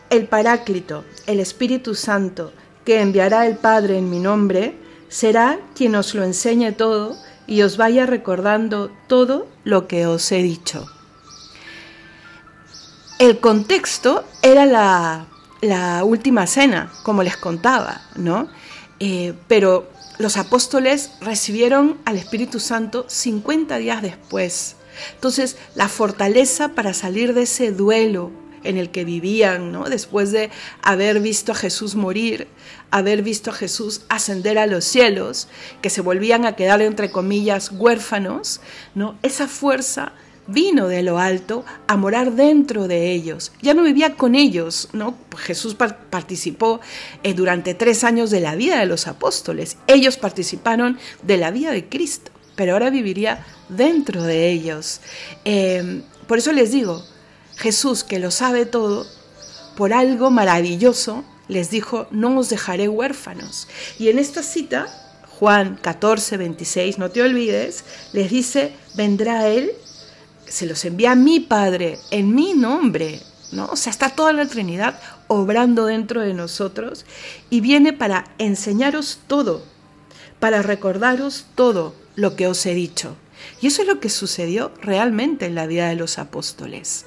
El 0.08 0.28
Paráclito, 0.28 1.04
el 1.26 1.40
Espíritu 1.40 1.94
Santo, 1.94 2.54
que 2.86 3.02
enviará 3.02 3.46
el 3.46 3.56
Padre 3.56 3.98
en 3.98 4.08
mi 4.08 4.18
nombre, 4.18 4.76
será 5.08 5.58
quien 5.76 5.94
os 5.94 6.14
lo 6.14 6.24
enseñe 6.24 6.72
todo 6.72 7.18
y 7.52 7.60
os 7.60 7.76
vaya 7.76 8.06
recordando 8.06 8.90
todo 9.08 9.46
lo 9.62 9.86
que 9.86 10.06
os 10.06 10.32
he 10.32 10.42
dicho. 10.42 10.90
El 13.18 13.40
contexto 13.40 14.24
era 14.40 14.64
la, 14.64 16.02
última 16.02 16.46
cena, 16.46 16.90
como 17.02 17.22
les 17.22 17.36
contaba, 17.36 18.00
¿no? 18.16 18.48
Eh, 19.00 19.34
pero 19.48 19.86
los 20.16 20.38
apóstoles 20.38 21.10
recibieron 21.20 21.98
al 22.06 22.16
Espíritu 22.16 22.58
Santo 22.58 23.04
50 23.06 23.76
días 23.76 24.00
después. 24.00 24.76
Entonces, 25.14 25.58
la 25.74 25.88
fortaleza 25.88 26.70
para 26.70 26.94
salir 26.94 27.34
de 27.34 27.42
ese 27.42 27.70
duelo 27.70 28.30
en 28.64 28.76
el 28.76 28.90
que 28.90 29.04
vivían, 29.04 29.72
¿no? 29.72 29.84
Después 29.84 30.32
de 30.32 30.50
haber 30.82 31.20
visto 31.20 31.52
a 31.52 31.54
Jesús 31.54 31.94
morir, 31.94 32.48
haber 32.90 33.22
visto 33.22 33.50
a 33.50 33.54
Jesús 33.54 34.02
ascender 34.08 34.58
a 34.58 34.66
los 34.66 34.84
cielos, 34.84 35.48
que 35.80 35.90
se 35.90 36.00
volvían 36.00 36.44
a 36.44 36.56
quedar 36.56 36.82
entre 36.82 37.10
comillas 37.10 37.70
huérfanos, 37.72 38.60
¿no? 38.94 39.18
Esa 39.22 39.48
fuerza 39.48 40.12
vino 40.46 40.88
de 40.88 41.02
lo 41.02 41.18
alto 41.18 41.64
a 41.86 41.96
morar 41.96 42.32
dentro 42.32 42.88
de 42.88 43.12
ellos. 43.12 43.52
Ya 43.62 43.74
no 43.74 43.82
vivía 43.82 44.16
con 44.16 44.34
ellos, 44.34 44.88
¿no? 44.92 45.14
Jesús 45.36 45.74
participó 45.74 46.80
eh, 47.22 47.34
durante 47.34 47.74
tres 47.74 48.04
años 48.04 48.30
de 48.30 48.40
la 48.40 48.54
vida 48.54 48.78
de 48.78 48.86
los 48.86 49.06
apóstoles. 49.06 49.76
Ellos 49.86 50.16
participaron 50.16 50.98
de 51.22 51.36
la 51.36 51.50
vida 51.50 51.70
de 51.70 51.88
Cristo, 51.88 52.30
pero 52.56 52.72
ahora 52.72 52.90
viviría 52.90 53.44
dentro 53.68 54.22
de 54.22 54.50
ellos. 54.50 55.00
Eh, 55.44 56.02
por 56.26 56.38
eso 56.38 56.52
les 56.52 56.72
digo, 56.72 57.04
Jesús, 57.62 58.02
que 58.02 58.18
lo 58.18 58.32
sabe 58.32 58.66
todo, 58.66 59.06
por 59.76 59.92
algo 59.92 60.32
maravilloso, 60.32 61.24
les 61.46 61.70
dijo, 61.70 62.08
no 62.10 62.38
os 62.38 62.48
dejaré 62.48 62.88
huérfanos. 62.88 63.68
Y 64.00 64.08
en 64.08 64.18
esta 64.18 64.42
cita, 64.42 64.88
Juan 65.38 65.78
14, 65.80 66.38
26, 66.38 66.98
no 66.98 67.10
te 67.12 67.22
olvides, 67.22 67.84
les 68.12 68.30
dice, 68.30 68.74
vendrá 68.96 69.48
Él, 69.48 69.70
se 70.44 70.66
los 70.66 70.84
envía 70.84 71.14
mi 71.14 71.38
Padre, 71.38 71.98
en 72.10 72.34
mi 72.34 72.52
nombre, 72.54 73.20
¿no? 73.52 73.66
O 73.66 73.76
sea, 73.76 73.92
está 73.92 74.10
toda 74.10 74.32
la 74.32 74.46
Trinidad 74.46 74.98
obrando 75.28 75.86
dentro 75.86 76.20
de 76.20 76.34
nosotros 76.34 77.04
y 77.48 77.60
viene 77.60 77.92
para 77.92 78.24
enseñaros 78.38 79.20
todo, 79.28 79.62
para 80.40 80.62
recordaros 80.62 81.46
todo 81.54 81.94
lo 82.16 82.34
que 82.34 82.48
os 82.48 82.66
he 82.66 82.74
dicho. 82.74 83.16
Y 83.60 83.68
eso 83.68 83.82
es 83.82 83.88
lo 83.88 84.00
que 84.00 84.10
sucedió 84.10 84.72
realmente 84.80 85.46
en 85.46 85.54
la 85.54 85.66
vida 85.66 85.88
de 85.88 85.96
los 85.96 86.18
apóstoles. 86.18 87.04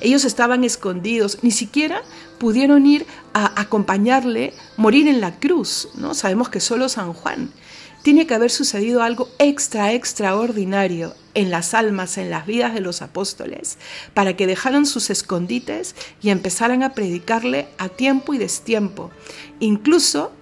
Ellos 0.00 0.24
estaban 0.24 0.64
escondidos, 0.64 1.38
ni 1.42 1.50
siquiera 1.50 2.02
pudieron 2.38 2.86
ir 2.86 3.06
a 3.34 3.60
acompañarle, 3.60 4.52
morir 4.76 5.08
en 5.08 5.20
la 5.20 5.38
cruz, 5.38 5.88
¿no? 5.94 6.14
Sabemos 6.14 6.48
que 6.48 6.60
solo 6.60 6.88
San 6.88 7.12
Juan. 7.12 7.50
Tiene 8.02 8.26
que 8.26 8.34
haber 8.34 8.50
sucedido 8.50 9.02
algo 9.02 9.28
extra, 9.38 9.92
extraordinario 9.92 11.14
en 11.34 11.50
las 11.50 11.74
almas, 11.74 12.16
en 12.16 12.30
las 12.30 12.46
vidas 12.46 12.72
de 12.74 12.80
los 12.80 13.02
apóstoles, 13.02 13.76
para 14.14 14.36
que 14.36 14.46
dejaran 14.46 14.86
sus 14.86 15.10
escondites 15.10 15.94
y 16.22 16.30
empezaran 16.30 16.82
a 16.82 16.94
predicarle 16.94 17.68
a 17.76 17.88
tiempo 17.88 18.34
y 18.34 18.38
destiempo, 18.38 19.10
incluso 19.58 20.32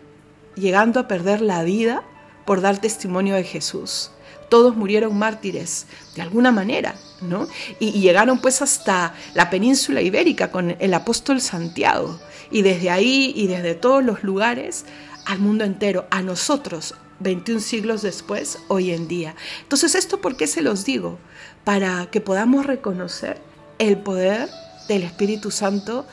llegando 0.54 1.00
a 1.00 1.08
perder 1.08 1.40
la 1.40 1.64
vida 1.64 2.04
por 2.44 2.60
dar 2.60 2.80
testimonio 2.80 3.34
de 3.34 3.44
Jesús 3.44 4.10
todos 4.48 4.76
murieron 4.76 5.16
mártires 5.18 5.86
de 6.14 6.22
alguna 6.22 6.52
manera, 6.52 6.94
¿no? 7.20 7.48
Y, 7.78 7.92
llegaron 7.92 8.38
pues 8.40 8.62
hasta 8.62 9.14
la 9.34 9.50
península 9.50 10.00
ibérica 10.00 10.50
con 10.50 10.76
el 10.78 10.94
apóstol 10.94 11.40
Santiago. 11.40 12.18
Y 12.50 12.62
desde 12.62 12.90
ahí 12.90 13.32
y 13.34 13.48
desde 13.48 13.74
todos 13.74 14.04
los 14.04 14.22
lugares 14.22 14.84
al 15.24 15.40
mundo 15.40 15.64
entero, 15.64 16.06
a 16.10 16.22
nosotros, 16.22 16.94
21 17.18 17.60
siglos 17.60 18.02
después, 18.02 18.58
hoy 18.68 18.92
en 18.92 19.08
día. 19.08 19.34
Entonces, 19.62 19.94
¿esto 19.94 20.20
por 20.20 20.36
qué 20.36 20.46
se 20.46 20.62
los 20.62 20.84
digo? 20.84 21.18
Para 21.64 22.06
que 22.10 22.20
podamos 22.20 22.66
reconocer 22.66 23.40
el 23.78 23.98
poder 23.98 24.48
del 24.88 25.02
Espíritu 25.02 25.50
Santo 25.50 26.06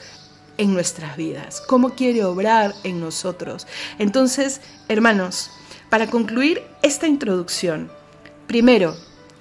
en 0.58 0.74
nuestras 0.74 1.18
vidas, 1.18 1.62
cómo 1.62 1.92
quiere 1.92 2.24
obrar 2.24 2.74
en 2.84 3.00
nosotros. 3.00 3.68
Entonces, 4.00 4.62
hermanos, 4.88 5.50
para 5.90 6.08
concluir 6.08 6.64
esta 6.82 7.08
introducción, 7.08 7.92
Primero, 8.48 8.96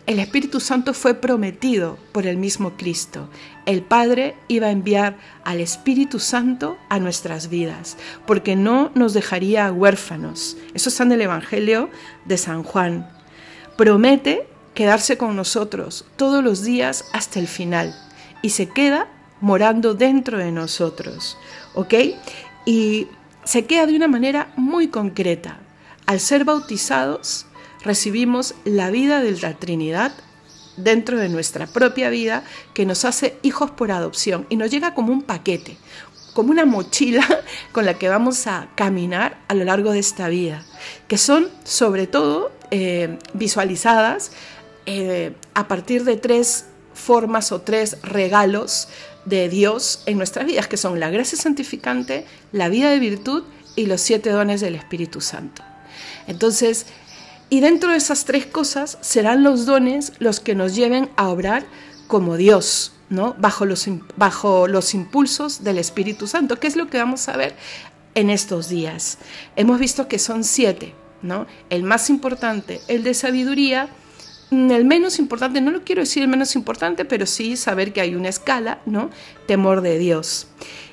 el 0.04 0.18
Espíritu 0.18 0.58
Santo 0.58 0.94
fue 0.94 1.14
prometido 1.14 1.96
por 2.10 2.26
el 2.26 2.36
mismo 2.36 2.76
Cristo. 2.76 3.28
El 3.66 3.82
Padre 3.82 4.34
iba 4.48 4.66
a 4.66 4.72
enviar 4.72 5.16
al 5.44 5.60
Espíritu 5.60 6.18
Santo 6.18 6.76
a 6.88 6.98
nuestras 6.98 7.48
vidas, 7.48 7.96
porque 8.26 8.56
no 8.56 8.90
nos 8.94 9.14
dejaría 9.14 9.70
huérfanos. 9.72 10.56
Eso 10.74 10.88
está 10.88 11.04
en 11.04 11.12
el 11.12 11.22
Evangelio 11.22 11.88
de 12.24 12.36
San 12.36 12.64
Juan. 12.64 13.08
Promete 13.76 14.48
quedarse 14.74 15.16
con 15.16 15.36
nosotros 15.36 16.04
todos 16.16 16.42
los 16.42 16.62
días 16.62 17.04
hasta 17.12 17.38
el 17.38 17.46
final 17.46 17.94
y 18.42 18.50
se 18.50 18.68
queda 18.68 19.08
morando 19.40 19.94
dentro 19.94 20.38
de 20.38 20.50
nosotros. 20.50 21.38
¿Ok? 21.74 21.94
Y 22.64 23.06
se 23.44 23.66
queda 23.66 23.86
de 23.86 23.96
una 23.96 24.08
manera 24.08 24.52
muy 24.56 24.88
concreta. 24.88 25.58
Al 26.06 26.18
ser 26.18 26.44
bautizados, 26.44 27.46
recibimos 27.84 28.54
la 28.64 28.90
vida 28.90 29.20
de 29.20 29.32
la 29.40 29.54
Trinidad 29.54 30.12
dentro 30.76 31.18
de 31.18 31.28
nuestra 31.28 31.66
propia 31.66 32.10
vida 32.10 32.44
que 32.74 32.86
nos 32.86 33.04
hace 33.04 33.36
hijos 33.42 33.70
por 33.70 33.90
adopción 33.90 34.46
y 34.48 34.56
nos 34.56 34.70
llega 34.70 34.94
como 34.94 35.12
un 35.12 35.22
paquete, 35.22 35.76
como 36.32 36.50
una 36.50 36.64
mochila 36.64 37.26
con 37.72 37.84
la 37.84 37.98
que 37.98 38.08
vamos 38.08 38.46
a 38.46 38.68
caminar 38.74 39.38
a 39.48 39.54
lo 39.54 39.64
largo 39.64 39.92
de 39.92 39.98
esta 39.98 40.28
vida, 40.28 40.64
que 41.08 41.18
son 41.18 41.48
sobre 41.64 42.06
todo 42.06 42.52
eh, 42.70 43.18
visualizadas 43.34 44.32
eh, 44.86 45.34
a 45.54 45.68
partir 45.68 46.04
de 46.04 46.16
tres 46.16 46.66
formas 46.94 47.52
o 47.52 47.60
tres 47.60 47.98
regalos 48.02 48.88
de 49.24 49.48
Dios 49.48 50.02
en 50.06 50.18
nuestras 50.18 50.46
vidas, 50.46 50.68
que 50.68 50.76
son 50.76 50.98
la 50.98 51.10
gracia 51.10 51.38
santificante, 51.38 52.26
la 52.50 52.68
vida 52.68 52.90
de 52.90 52.98
virtud 52.98 53.44
y 53.76 53.86
los 53.86 54.00
siete 54.00 54.30
dones 54.30 54.60
del 54.60 54.74
Espíritu 54.74 55.20
Santo. 55.20 55.62
Entonces, 56.26 56.86
y 57.52 57.60
dentro 57.60 57.90
de 57.90 57.98
esas 57.98 58.24
tres 58.24 58.46
cosas 58.46 58.96
serán 59.02 59.42
los 59.42 59.66
dones 59.66 60.14
los 60.20 60.40
que 60.40 60.54
nos 60.54 60.74
lleven 60.74 61.10
a 61.16 61.28
obrar 61.28 61.66
como 62.06 62.38
Dios, 62.38 62.94
¿no? 63.10 63.36
Bajo 63.38 63.66
los, 63.66 63.86
bajo 64.16 64.66
los 64.68 64.94
impulsos 64.94 65.62
del 65.62 65.76
Espíritu 65.76 66.26
Santo, 66.26 66.58
que 66.58 66.66
es 66.66 66.76
lo 66.76 66.88
que 66.88 66.96
vamos 66.96 67.28
a 67.28 67.36
ver 67.36 67.54
en 68.14 68.30
estos 68.30 68.70
días. 68.70 69.18
Hemos 69.54 69.78
visto 69.78 70.08
que 70.08 70.18
son 70.18 70.44
siete, 70.44 70.94
¿no? 71.20 71.46
El 71.68 71.82
más 71.82 72.08
importante, 72.08 72.80
el 72.88 73.02
de 73.02 73.12
sabiduría, 73.12 73.90
mm, 74.48 74.70
el 74.70 74.86
menos 74.86 75.18
importante, 75.18 75.60
no 75.60 75.72
lo 75.72 75.84
quiero 75.84 76.00
decir 76.00 76.22
el 76.22 76.30
menos 76.30 76.56
importante, 76.56 77.04
pero 77.04 77.26
sí 77.26 77.58
saber 77.58 77.92
que 77.92 78.00
hay 78.00 78.14
una 78.14 78.30
escala, 78.30 78.80
¿no? 78.86 79.10
Temor 79.46 79.82
de 79.82 79.98
Dios. 79.98 80.46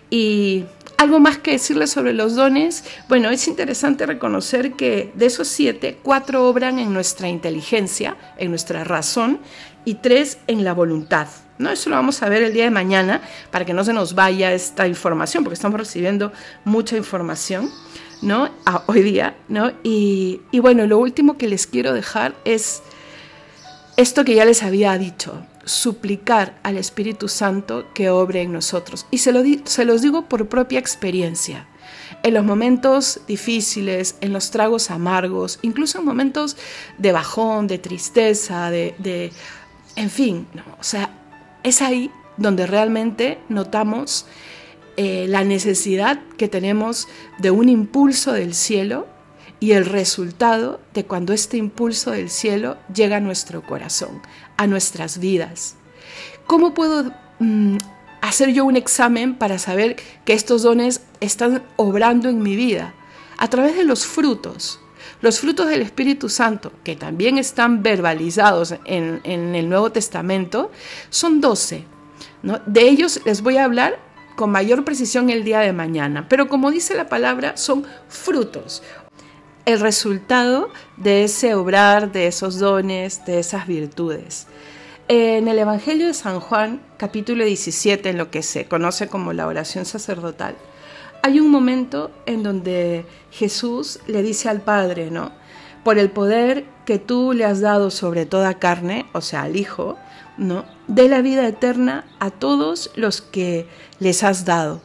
Y 0.09 0.65
algo 0.99 1.21
más 1.21 1.37
que 1.37 1.51
decirles 1.51 1.91
sobre 1.91 2.11
los 2.11 2.35
dones, 2.35 2.83
bueno, 3.07 3.29
es 3.29 3.47
interesante 3.47 4.05
reconocer 4.05 4.73
que 4.73 5.13
de 5.15 5.27
esos 5.27 5.47
siete, 5.47 5.97
cuatro 6.03 6.45
obran 6.45 6.77
en 6.77 6.91
nuestra 6.91 7.29
inteligencia, 7.29 8.17
en 8.37 8.49
nuestra 8.49 8.83
razón, 8.83 9.39
y 9.85 9.95
tres 9.95 10.39
en 10.47 10.65
la 10.65 10.73
voluntad. 10.73 11.27
¿no? 11.57 11.69
Eso 11.69 11.89
lo 11.89 11.95
vamos 11.95 12.21
a 12.21 12.27
ver 12.27 12.43
el 12.43 12.51
día 12.51 12.65
de 12.65 12.71
mañana 12.71 13.21
para 13.49 13.63
que 13.63 13.73
no 13.73 13.85
se 13.85 13.93
nos 13.93 14.13
vaya 14.13 14.51
esta 14.51 14.89
información, 14.89 15.45
porque 15.45 15.53
estamos 15.53 15.79
recibiendo 15.79 16.33
mucha 16.65 16.97
información 16.97 17.71
¿no? 18.21 18.49
hoy 18.87 19.01
día. 19.01 19.37
¿no? 19.47 19.71
Y, 19.83 20.41
y 20.51 20.59
bueno, 20.59 20.85
lo 20.85 20.97
último 20.97 21.37
que 21.37 21.47
les 21.47 21.65
quiero 21.65 21.93
dejar 21.93 22.35
es 22.43 22.83
esto 23.95 24.25
que 24.25 24.35
ya 24.35 24.43
les 24.43 24.63
había 24.63 24.97
dicho 24.97 25.45
suplicar 25.69 26.59
al 26.63 26.77
Espíritu 26.77 27.27
Santo 27.27 27.85
que 27.93 28.09
obre 28.09 28.41
en 28.41 28.51
nosotros. 28.51 29.05
Y 29.11 29.19
se, 29.19 29.31
lo 29.31 29.43
se 29.65 29.85
los 29.85 30.01
digo 30.01 30.25
por 30.25 30.49
propia 30.49 30.79
experiencia. 30.79 31.67
En 32.23 32.33
los 32.33 32.43
momentos 32.43 33.21
difíciles, 33.27 34.15
en 34.21 34.33
los 34.33 34.51
tragos 34.51 34.89
amargos, 34.89 35.59
incluso 35.61 35.99
en 35.99 36.05
momentos 36.05 36.57
de 36.97 37.11
bajón, 37.11 37.67
de 37.67 37.77
tristeza, 37.77 38.71
de... 38.71 39.31
en 39.95 40.09
fin, 40.09 40.47
o 40.79 40.83
sea, 40.83 41.15
es 41.63 41.81
ahí 41.81 42.11
donde 42.37 42.65
realmente 42.65 43.37
notamos 43.47 44.25
eh, 44.97 45.27
la 45.29 45.43
necesidad 45.43 46.19
que 46.37 46.47
tenemos 46.47 47.07
de 47.37 47.51
un 47.51 47.69
impulso 47.69 48.33
del 48.33 48.53
cielo 48.53 49.07
y 49.59 49.73
el 49.73 49.85
resultado 49.85 50.79
de 50.93 51.05
cuando 51.05 51.33
este 51.33 51.57
impulso 51.57 52.11
del 52.11 52.29
cielo 52.29 52.77
llega 52.93 53.17
a 53.17 53.21
nuestro 53.21 53.61
corazón, 53.61 54.21
a 54.59 54.67
nuestras 54.67 55.19
vidas. 55.19 55.75
¿Cómo 56.45 56.73
puedo 56.73 57.13
mm, 57.39 57.77
hacer 58.21 58.51
yo 58.51 58.65
un 58.65 58.75
examen 58.75 59.35
para 59.35 59.57
saber 59.57 59.95
que 60.25 60.33
estos 60.33 60.63
dones 60.63 61.01
están 61.21 61.63
obrando 61.77 62.27
en 62.27 62.43
mi 62.43 62.57
vida? 62.57 62.93
A 63.37 63.49
través 63.49 63.77
de 63.77 63.85
los 63.85 64.05
frutos. 64.05 64.81
Los 65.21 65.39
frutos 65.39 65.67
del 65.67 65.81
Espíritu 65.81 66.27
Santo, 66.27 66.73
que 66.83 66.97
también 66.97 67.37
están 67.37 67.83
verbalizados 67.83 68.75
en, 68.83 69.21
el 69.23 69.69
Nuevo 69.69 69.93
Testamento, 69.93 70.71
son 71.09 71.39
doce. 71.39 71.85
¿no? 72.43 72.59
De 72.65 72.81
ellos 72.81 73.21
les 73.23 73.41
voy 73.41 73.55
a 73.55 73.63
hablar 73.63 73.97
con 74.35 74.51
mayor 74.51 74.83
precisión 74.83 75.29
el 75.29 75.45
día 75.45 75.59
de 75.59 75.71
mañana, 75.71 76.27
pero 76.27 76.49
como 76.49 76.69
dice 76.69 76.95
la 76.95 77.07
palabra, 77.07 77.55
son 77.55 77.85
frutos 78.09 78.83
el 79.69 79.79
resultado 79.79 80.69
de 80.97 81.25
ese 81.25 81.53
obrar, 81.53 82.11
de 82.11 82.25
esos 82.25 82.57
dones, 82.57 83.23
de 83.25 83.37
esas 83.37 83.67
virtudes. 83.67 84.47
En 85.07 85.47
el 85.47 85.59
Evangelio 85.59 86.07
de 86.07 86.15
San 86.15 86.39
Juan, 86.39 86.81
capítulo 86.97 87.45
17, 87.45 88.09
en 88.09 88.17
lo 88.17 88.31
que 88.31 88.41
se 88.41 88.65
conoce 88.65 89.09
como 89.09 89.31
la 89.31 89.45
oración 89.45 89.85
sacerdotal, 89.85 90.55
hay 91.21 91.39
un 91.39 91.51
momento 91.51 92.09
en 92.25 92.41
donde 92.41 93.05
Jesús 93.29 93.99
le 94.07 94.23
dice 94.23 94.49
al 94.49 94.61
Padre, 94.61 95.11
¿no? 95.11 95.33
Por 95.83 95.99
el 95.99 96.09
poder 96.09 96.65
que 96.85 96.97
tú 96.97 97.33
le 97.33 97.45
has 97.45 97.61
dado 97.61 97.91
sobre 97.91 98.25
toda 98.25 98.55
carne, 98.55 99.05
o 99.13 99.21
sea, 99.21 99.43
al 99.43 99.55
Hijo, 99.55 99.97
¿no? 100.39 100.65
De 100.87 101.07
la 101.09 101.21
vida 101.21 101.47
eterna 101.47 102.05
a 102.19 102.31
todos 102.31 102.89
los 102.95 103.21
que 103.21 103.67
les 103.99 104.23
has 104.23 104.45
dado 104.45 104.81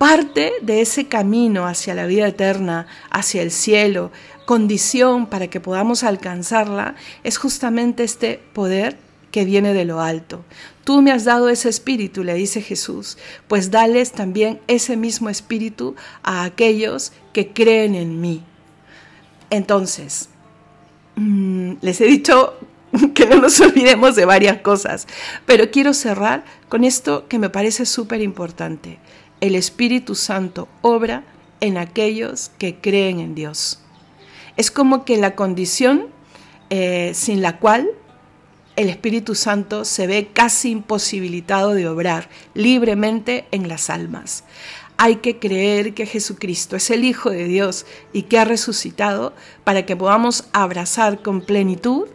parte 0.00 0.54
de 0.62 0.80
ese 0.80 1.08
camino 1.08 1.66
hacia 1.66 1.94
la 1.94 2.06
vida 2.06 2.26
eterna, 2.26 2.86
hacia 3.10 3.42
el 3.42 3.50
cielo, 3.50 4.10
condición 4.46 5.26
para 5.26 5.48
que 5.48 5.60
podamos 5.60 6.04
alcanzarla, 6.04 6.94
es 7.22 7.36
justamente 7.36 8.02
este 8.02 8.40
poder 8.54 8.96
que 9.30 9.44
viene 9.44 9.74
de 9.74 9.84
lo 9.84 10.00
alto. 10.00 10.42
Tú 10.84 11.02
me 11.02 11.12
has 11.12 11.26
dado 11.26 11.50
ese 11.50 11.68
espíritu, 11.68 12.24
le 12.24 12.32
dice 12.32 12.62
Jesús, 12.62 13.18
pues 13.46 13.70
dales 13.70 14.12
también 14.12 14.58
ese 14.68 14.96
mismo 14.96 15.28
espíritu 15.28 15.96
a 16.22 16.44
aquellos 16.44 17.12
que 17.34 17.52
creen 17.52 17.94
en 17.94 18.22
mí. 18.22 18.42
Entonces, 19.50 20.30
mm, 21.16 21.72
les 21.82 22.00
he 22.00 22.06
dicho 22.06 22.54
que 23.14 23.26
no 23.26 23.36
nos 23.36 23.60
olvidemos 23.60 24.16
de 24.16 24.24
varias 24.24 24.62
cosas, 24.62 25.06
pero 25.44 25.70
quiero 25.70 25.92
cerrar 25.92 26.42
con 26.70 26.84
esto 26.84 27.28
que 27.28 27.38
me 27.38 27.50
parece 27.50 27.84
súper 27.84 28.22
importante 28.22 28.98
el 29.40 29.54
Espíritu 29.54 30.14
Santo 30.14 30.68
obra 30.82 31.24
en 31.60 31.78
aquellos 31.78 32.50
que 32.58 32.76
creen 32.76 33.20
en 33.20 33.34
Dios. 33.34 33.80
Es 34.56 34.70
como 34.70 35.04
que 35.04 35.16
la 35.16 35.34
condición 35.34 36.08
eh, 36.70 37.12
sin 37.14 37.42
la 37.42 37.58
cual 37.58 37.90
el 38.76 38.88
Espíritu 38.88 39.34
Santo 39.34 39.84
se 39.84 40.06
ve 40.06 40.30
casi 40.32 40.70
imposibilitado 40.70 41.74
de 41.74 41.88
obrar 41.88 42.28
libremente 42.54 43.46
en 43.50 43.68
las 43.68 43.90
almas. 43.90 44.44
Hay 44.96 45.16
que 45.16 45.38
creer 45.38 45.94
que 45.94 46.06
Jesucristo 46.06 46.76
es 46.76 46.90
el 46.90 47.04
Hijo 47.04 47.30
de 47.30 47.44
Dios 47.44 47.86
y 48.12 48.22
que 48.22 48.38
ha 48.38 48.44
resucitado 48.44 49.34
para 49.64 49.86
que 49.86 49.96
podamos 49.96 50.44
abrazar 50.52 51.22
con 51.22 51.40
plenitud 51.40 52.08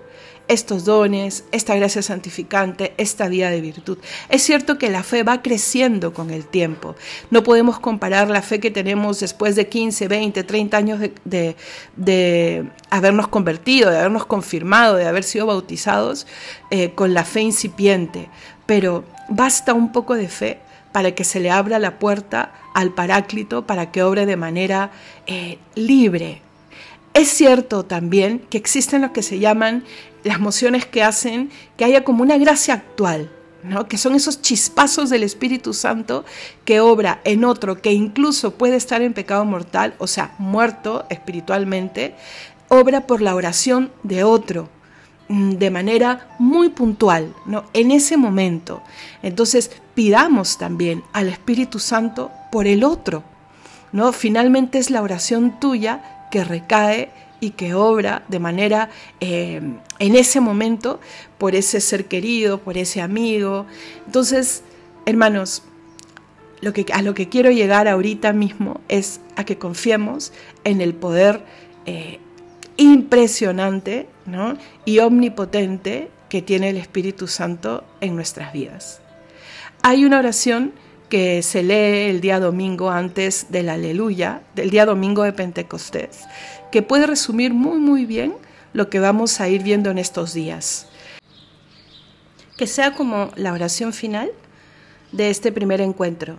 estos 0.48 0.86
dones, 0.86 1.46
esta 1.52 1.76
gracia 1.76 2.02
santificante, 2.02 2.94
esta 2.98 3.28
vida 3.28 3.50
de 3.50 3.62
virtud. 3.62 3.98
Es 4.30 4.44
cierto 4.44 4.78
que 4.78 4.90
la 4.90 5.04
fe 5.04 5.24
va 5.24 5.42
creciendo 5.42 6.14
con 6.14 6.30
el 6.30 6.46
tiempo. 6.46 6.96
No 7.32 7.44
podemos 7.44 7.80
comparar 7.80 8.30
la 8.30 8.42
fe 8.42 8.60
que 8.60 8.72
tenemos 8.72 9.20
después 9.20 9.56
de 9.56 9.68
15, 9.68 10.08
20, 10.08 10.44
30 10.44 10.78
años 10.78 11.00
de, 11.24 12.70
habernos 12.90 13.28
convertido, 13.28 13.90
de 13.90 13.98
habernos 13.98 14.26
confirmado, 14.26 14.96
de 14.96 15.08
haber 15.08 15.24
sido 15.24 15.48
bautizados, 15.48 16.28
eh, 16.70 16.92
con 16.94 17.14
la 17.14 17.24
fe 17.26 17.42
incipiente. 17.42 18.30
Pero 18.66 19.04
basta 19.30 19.74
un 19.74 19.92
poco 19.92 20.16
de 20.16 20.28
fe 20.28 20.60
para 20.92 21.12
que 21.14 21.24
se 21.24 21.40
le 21.40 21.52
abra 21.52 21.78
la 21.80 22.00
puerta 22.00 22.54
al 22.74 22.94
Paráclito, 22.94 23.66
para 23.66 23.92
que 23.92 24.04
obre 24.04 24.26
de 24.26 24.38
manera 24.38 24.92
eh, 25.28 25.58
libre, 25.76 26.42
es 27.16 27.30
cierto 27.30 27.86
también 27.86 28.40
que 28.50 28.58
existen 28.58 29.02
lo 29.02 29.14
que 29.14 29.24
se 29.24 29.40
llaman 29.40 29.86
las 30.26 30.40
mociones 30.40 30.86
que 30.86 31.02
hacen 31.02 31.50
que 31.78 31.86
haya 31.86 32.04
como 32.04 32.22
una 32.22 32.38
gracia 32.38 32.74
actual, 32.74 33.32
¿no? 33.64 33.88
que 33.88 33.98
son 33.98 34.16
esos 34.16 34.42
chispazos 34.42 35.10
del 35.10 35.24
Espíritu 35.24 35.74
Santo 35.74 36.26
que 36.66 36.82
obra 36.82 37.22
en 37.24 37.46
otro 37.46 37.82
que 37.82 37.94
incluso 37.94 38.56
puede 38.56 38.76
estar 38.76 39.02
en 39.02 39.14
pecado 39.14 39.46
mortal, 39.46 39.96
o 39.98 40.08
sea, 40.08 40.36
muerto 40.40 41.06
espiritualmente, 41.10 42.16
obra 42.68 43.08
por 43.08 43.22
la 43.22 43.36
oración 43.36 43.94
de 44.04 44.26
otro 44.26 44.68
mm, 45.30 45.52
de 45.52 45.72
manera 45.72 46.36
muy 46.38 46.68
puntual, 46.68 47.34
¿no? 47.46 47.64
En 47.72 47.92
ese 47.92 48.18
momento. 48.18 48.82
Entonces, 49.24 49.72
pidamos 49.94 50.58
también 50.58 51.02
al 51.14 51.30
Espíritu 51.30 51.80
Santo 51.80 52.30
por 52.52 52.68
el 52.68 52.84
otro, 52.84 53.24
¿no? 53.94 54.12
Finalmente 54.12 54.80
es 54.80 54.90
la 54.90 55.02
oración 55.02 55.62
tuya 55.62 56.15
que 56.32 56.44
recae 56.44 57.10
y 57.40 57.52
que 57.52 57.74
obra 57.74 58.24
de 58.28 58.40
manera 58.40 58.90
eh, 59.20 59.62
en 60.00 60.16
ese 60.16 60.40
momento 60.40 61.00
por 61.38 61.56
ese 61.56 61.82
ser 61.82 62.06
querido, 62.06 62.60
por 62.60 62.78
ese 62.78 63.02
amigo. 63.02 63.66
Entonces, 64.06 64.64
hermanos, 65.06 65.64
lo 66.62 66.74
que, 66.74 66.86
a 66.94 67.02
lo 67.02 67.14
que 67.14 67.30
quiero 67.30 67.52
llegar 67.52 67.88
ahorita 67.88 68.34
mismo 68.34 68.82
es 68.88 69.20
a 69.36 69.44
que 69.44 69.58
confiemos 69.58 70.34
en 70.64 70.82
el 70.82 70.94
poder 70.94 71.42
eh, 71.86 72.20
impresionante 72.78 74.08
y 74.86 75.00
omnipotente 75.00 76.10
que 76.30 76.42
tiene 76.42 76.70
el 76.70 76.78
Espíritu 76.78 77.28
Santo 77.28 77.84
en 78.02 78.16
nuestras 78.16 78.52
vidas. 78.52 79.02
Hay 79.84 80.04
una 80.04 80.18
oración 80.18 80.74
que 81.10 81.42
se 81.44 81.64
lee 81.64 82.10
el 82.10 82.22
día 82.22 82.40
domingo 82.40 82.90
antes 82.90 83.48
del 83.50 83.70
aleluya, 83.70 84.42
del 84.56 84.70
día 84.70 84.86
domingo 84.86 85.24
de 85.24 85.34
Pentecostés, 85.34 86.22
que 86.72 86.82
puede 86.82 87.08
resumir 87.08 87.54
muy 87.54 87.80
muy 87.80 88.06
bien 88.06 88.34
lo 88.74 88.90
que 88.90 89.00
vamos 89.00 89.40
a 89.40 89.48
ir 89.48 89.64
viendo 89.64 89.90
en 89.90 89.98
estos 89.98 90.34
días. 90.34 90.88
Que 92.58 92.68
sea 92.68 92.94
como 92.94 93.32
la 93.36 93.54
oración 93.54 93.94
final 93.94 94.32
de 95.12 95.30
este 95.30 95.52
primer 95.52 95.82
encuentro. 95.82 96.38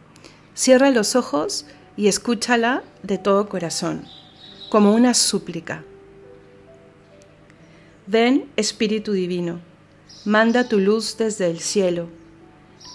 Cierra 0.54 0.90
los 0.90 1.16
ojos 1.16 1.66
y 1.96 2.08
escúchala 2.08 2.82
de 3.02 3.18
todo 3.18 3.48
corazón, 3.48 4.04
como 4.70 4.94
una 4.94 5.14
súplica. 5.14 5.82
Ven, 8.06 8.44
Espíritu 8.56 9.12
Divino, 9.12 9.60
manda 10.24 10.68
tu 10.68 10.78
luz 10.78 11.16
desde 11.16 11.50
el 11.50 11.60
cielo. 11.60 12.08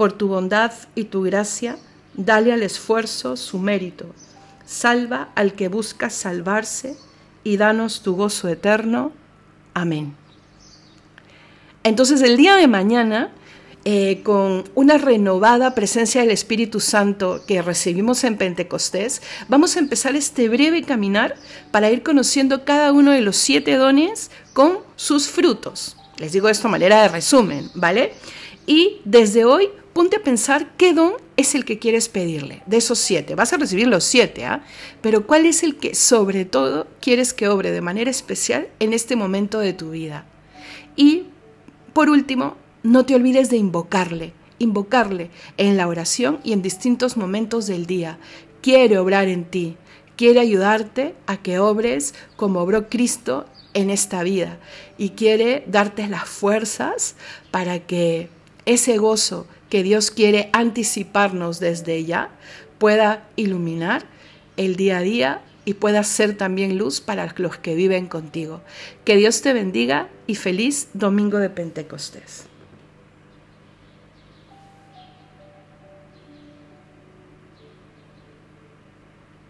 Por 0.00 0.14
tu 0.14 0.28
bondad 0.28 0.72
y 0.94 1.04
tu 1.04 1.20
gracia, 1.20 1.76
dale 2.14 2.54
al 2.54 2.62
esfuerzo 2.62 3.36
su 3.36 3.58
mérito. 3.58 4.06
Salva 4.64 5.28
al 5.34 5.52
que 5.52 5.68
busca 5.68 6.08
salvarse 6.08 6.96
y 7.44 7.58
danos 7.58 8.00
tu 8.00 8.16
gozo 8.16 8.48
eterno. 8.48 9.12
Amén. 9.74 10.14
Entonces 11.84 12.22
el 12.22 12.38
día 12.38 12.56
de 12.56 12.66
mañana, 12.66 13.30
eh, 13.84 14.22
con 14.22 14.64
una 14.74 14.96
renovada 14.96 15.74
presencia 15.74 16.22
del 16.22 16.30
Espíritu 16.30 16.80
Santo 16.80 17.42
que 17.46 17.60
recibimos 17.60 18.24
en 18.24 18.38
Pentecostés, 18.38 19.20
vamos 19.50 19.76
a 19.76 19.80
empezar 19.80 20.16
este 20.16 20.48
breve 20.48 20.82
caminar 20.82 21.34
para 21.70 21.90
ir 21.90 22.02
conociendo 22.02 22.64
cada 22.64 22.92
uno 22.92 23.10
de 23.10 23.20
los 23.20 23.36
siete 23.36 23.74
dones 23.74 24.30
con 24.54 24.78
sus 24.96 25.28
frutos. 25.28 25.98
Les 26.16 26.32
digo 26.32 26.48
esto 26.48 26.68
a 26.68 26.70
manera 26.70 27.02
de 27.02 27.08
resumen, 27.08 27.70
¿vale? 27.74 28.14
Y 28.66 29.02
desde 29.04 29.44
hoy 29.44 29.68
ponte 29.92 30.16
a 30.16 30.22
pensar 30.22 30.76
qué 30.76 30.92
don 30.92 31.14
es 31.36 31.54
el 31.54 31.64
que 31.64 31.78
quieres 31.78 32.08
pedirle 32.08 32.62
de 32.66 32.76
esos 32.76 32.98
siete. 32.98 33.34
Vas 33.34 33.52
a 33.52 33.56
recibir 33.56 33.86
los 33.86 34.04
siete, 34.04 34.44
¿ah? 34.44 34.64
Pero 35.00 35.26
¿cuál 35.26 35.46
es 35.46 35.62
el 35.62 35.76
que 35.76 35.94
sobre 35.94 36.44
todo 36.44 36.86
quieres 37.00 37.32
que 37.32 37.48
obre 37.48 37.70
de 37.70 37.80
manera 37.80 38.10
especial 38.10 38.68
en 38.78 38.92
este 38.92 39.16
momento 39.16 39.58
de 39.58 39.72
tu 39.72 39.90
vida? 39.90 40.26
Y 40.96 41.24
por 41.92 42.10
último, 42.10 42.56
no 42.82 43.04
te 43.04 43.14
olvides 43.14 43.50
de 43.50 43.56
invocarle, 43.56 44.32
invocarle 44.58 45.30
en 45.56 45.76
la 45.76 45.88
oración 45.88 46.40
y 46.44 46.52
en 46.52 46.62
distintos 46.62 47.16
momentos 47.16 47.66
del 47.66 47.86
día. 47.86 48.18
Quiere 48.62 48.98
obrar 48.98 49.28
en 49.28 49.44
ti, 49.44 49.76
quiere 50.16 50.40
ayudarte 50.40 51.14
a 51.26 51.36
que 51.38 51.58
obres 51.58 52.14
como 52.36 52.60
obró 52.60 52.88
Cristo 52.88 53.46
en 53.74 53.90
esta 53.90 54.22
vida 54.22 54.58
y 54.98 55.10
quiere 55.10 55.64
darte 55.66 56.08
las 56.08 56.28
fuerzas 56.28 57.16
para 57.50 57.80
que 57.80 58.28
ese 58.66 58.98
gozo 58.98 59.46
que 59.70 59.82
Dios 59.82 60.10
quiere 60.10 60.50
anticiparnos 60.52 61.60
desde 61.60 62.04
ya 62.04 62.28
pueda 62.78 63.24
iluminar 63.36 64.04
el 64.56 64.76
día 64.76 64.98
a 64.98 65.02
día 65.02 65.40
y 65.64 65.74
pueda 65.74 66.02
ser 66.02 66.36
también 66.36 66.76
luz 66.76 67.00
para 67.00 67.32
los 67.36 67.56
que 67.56 67.74
viven 67.74 68.06
contigo. 68.06 68.60
Que 69.04 69.16
Dios 69.16 69.40
te 69.40 69.52
bendiga 69.52 70.08
y 70.26 70.34
feliz 70.34 70.88
domingo 70.92 71.38
de 71.38 71.50
Pentecostés. 71.50 72.49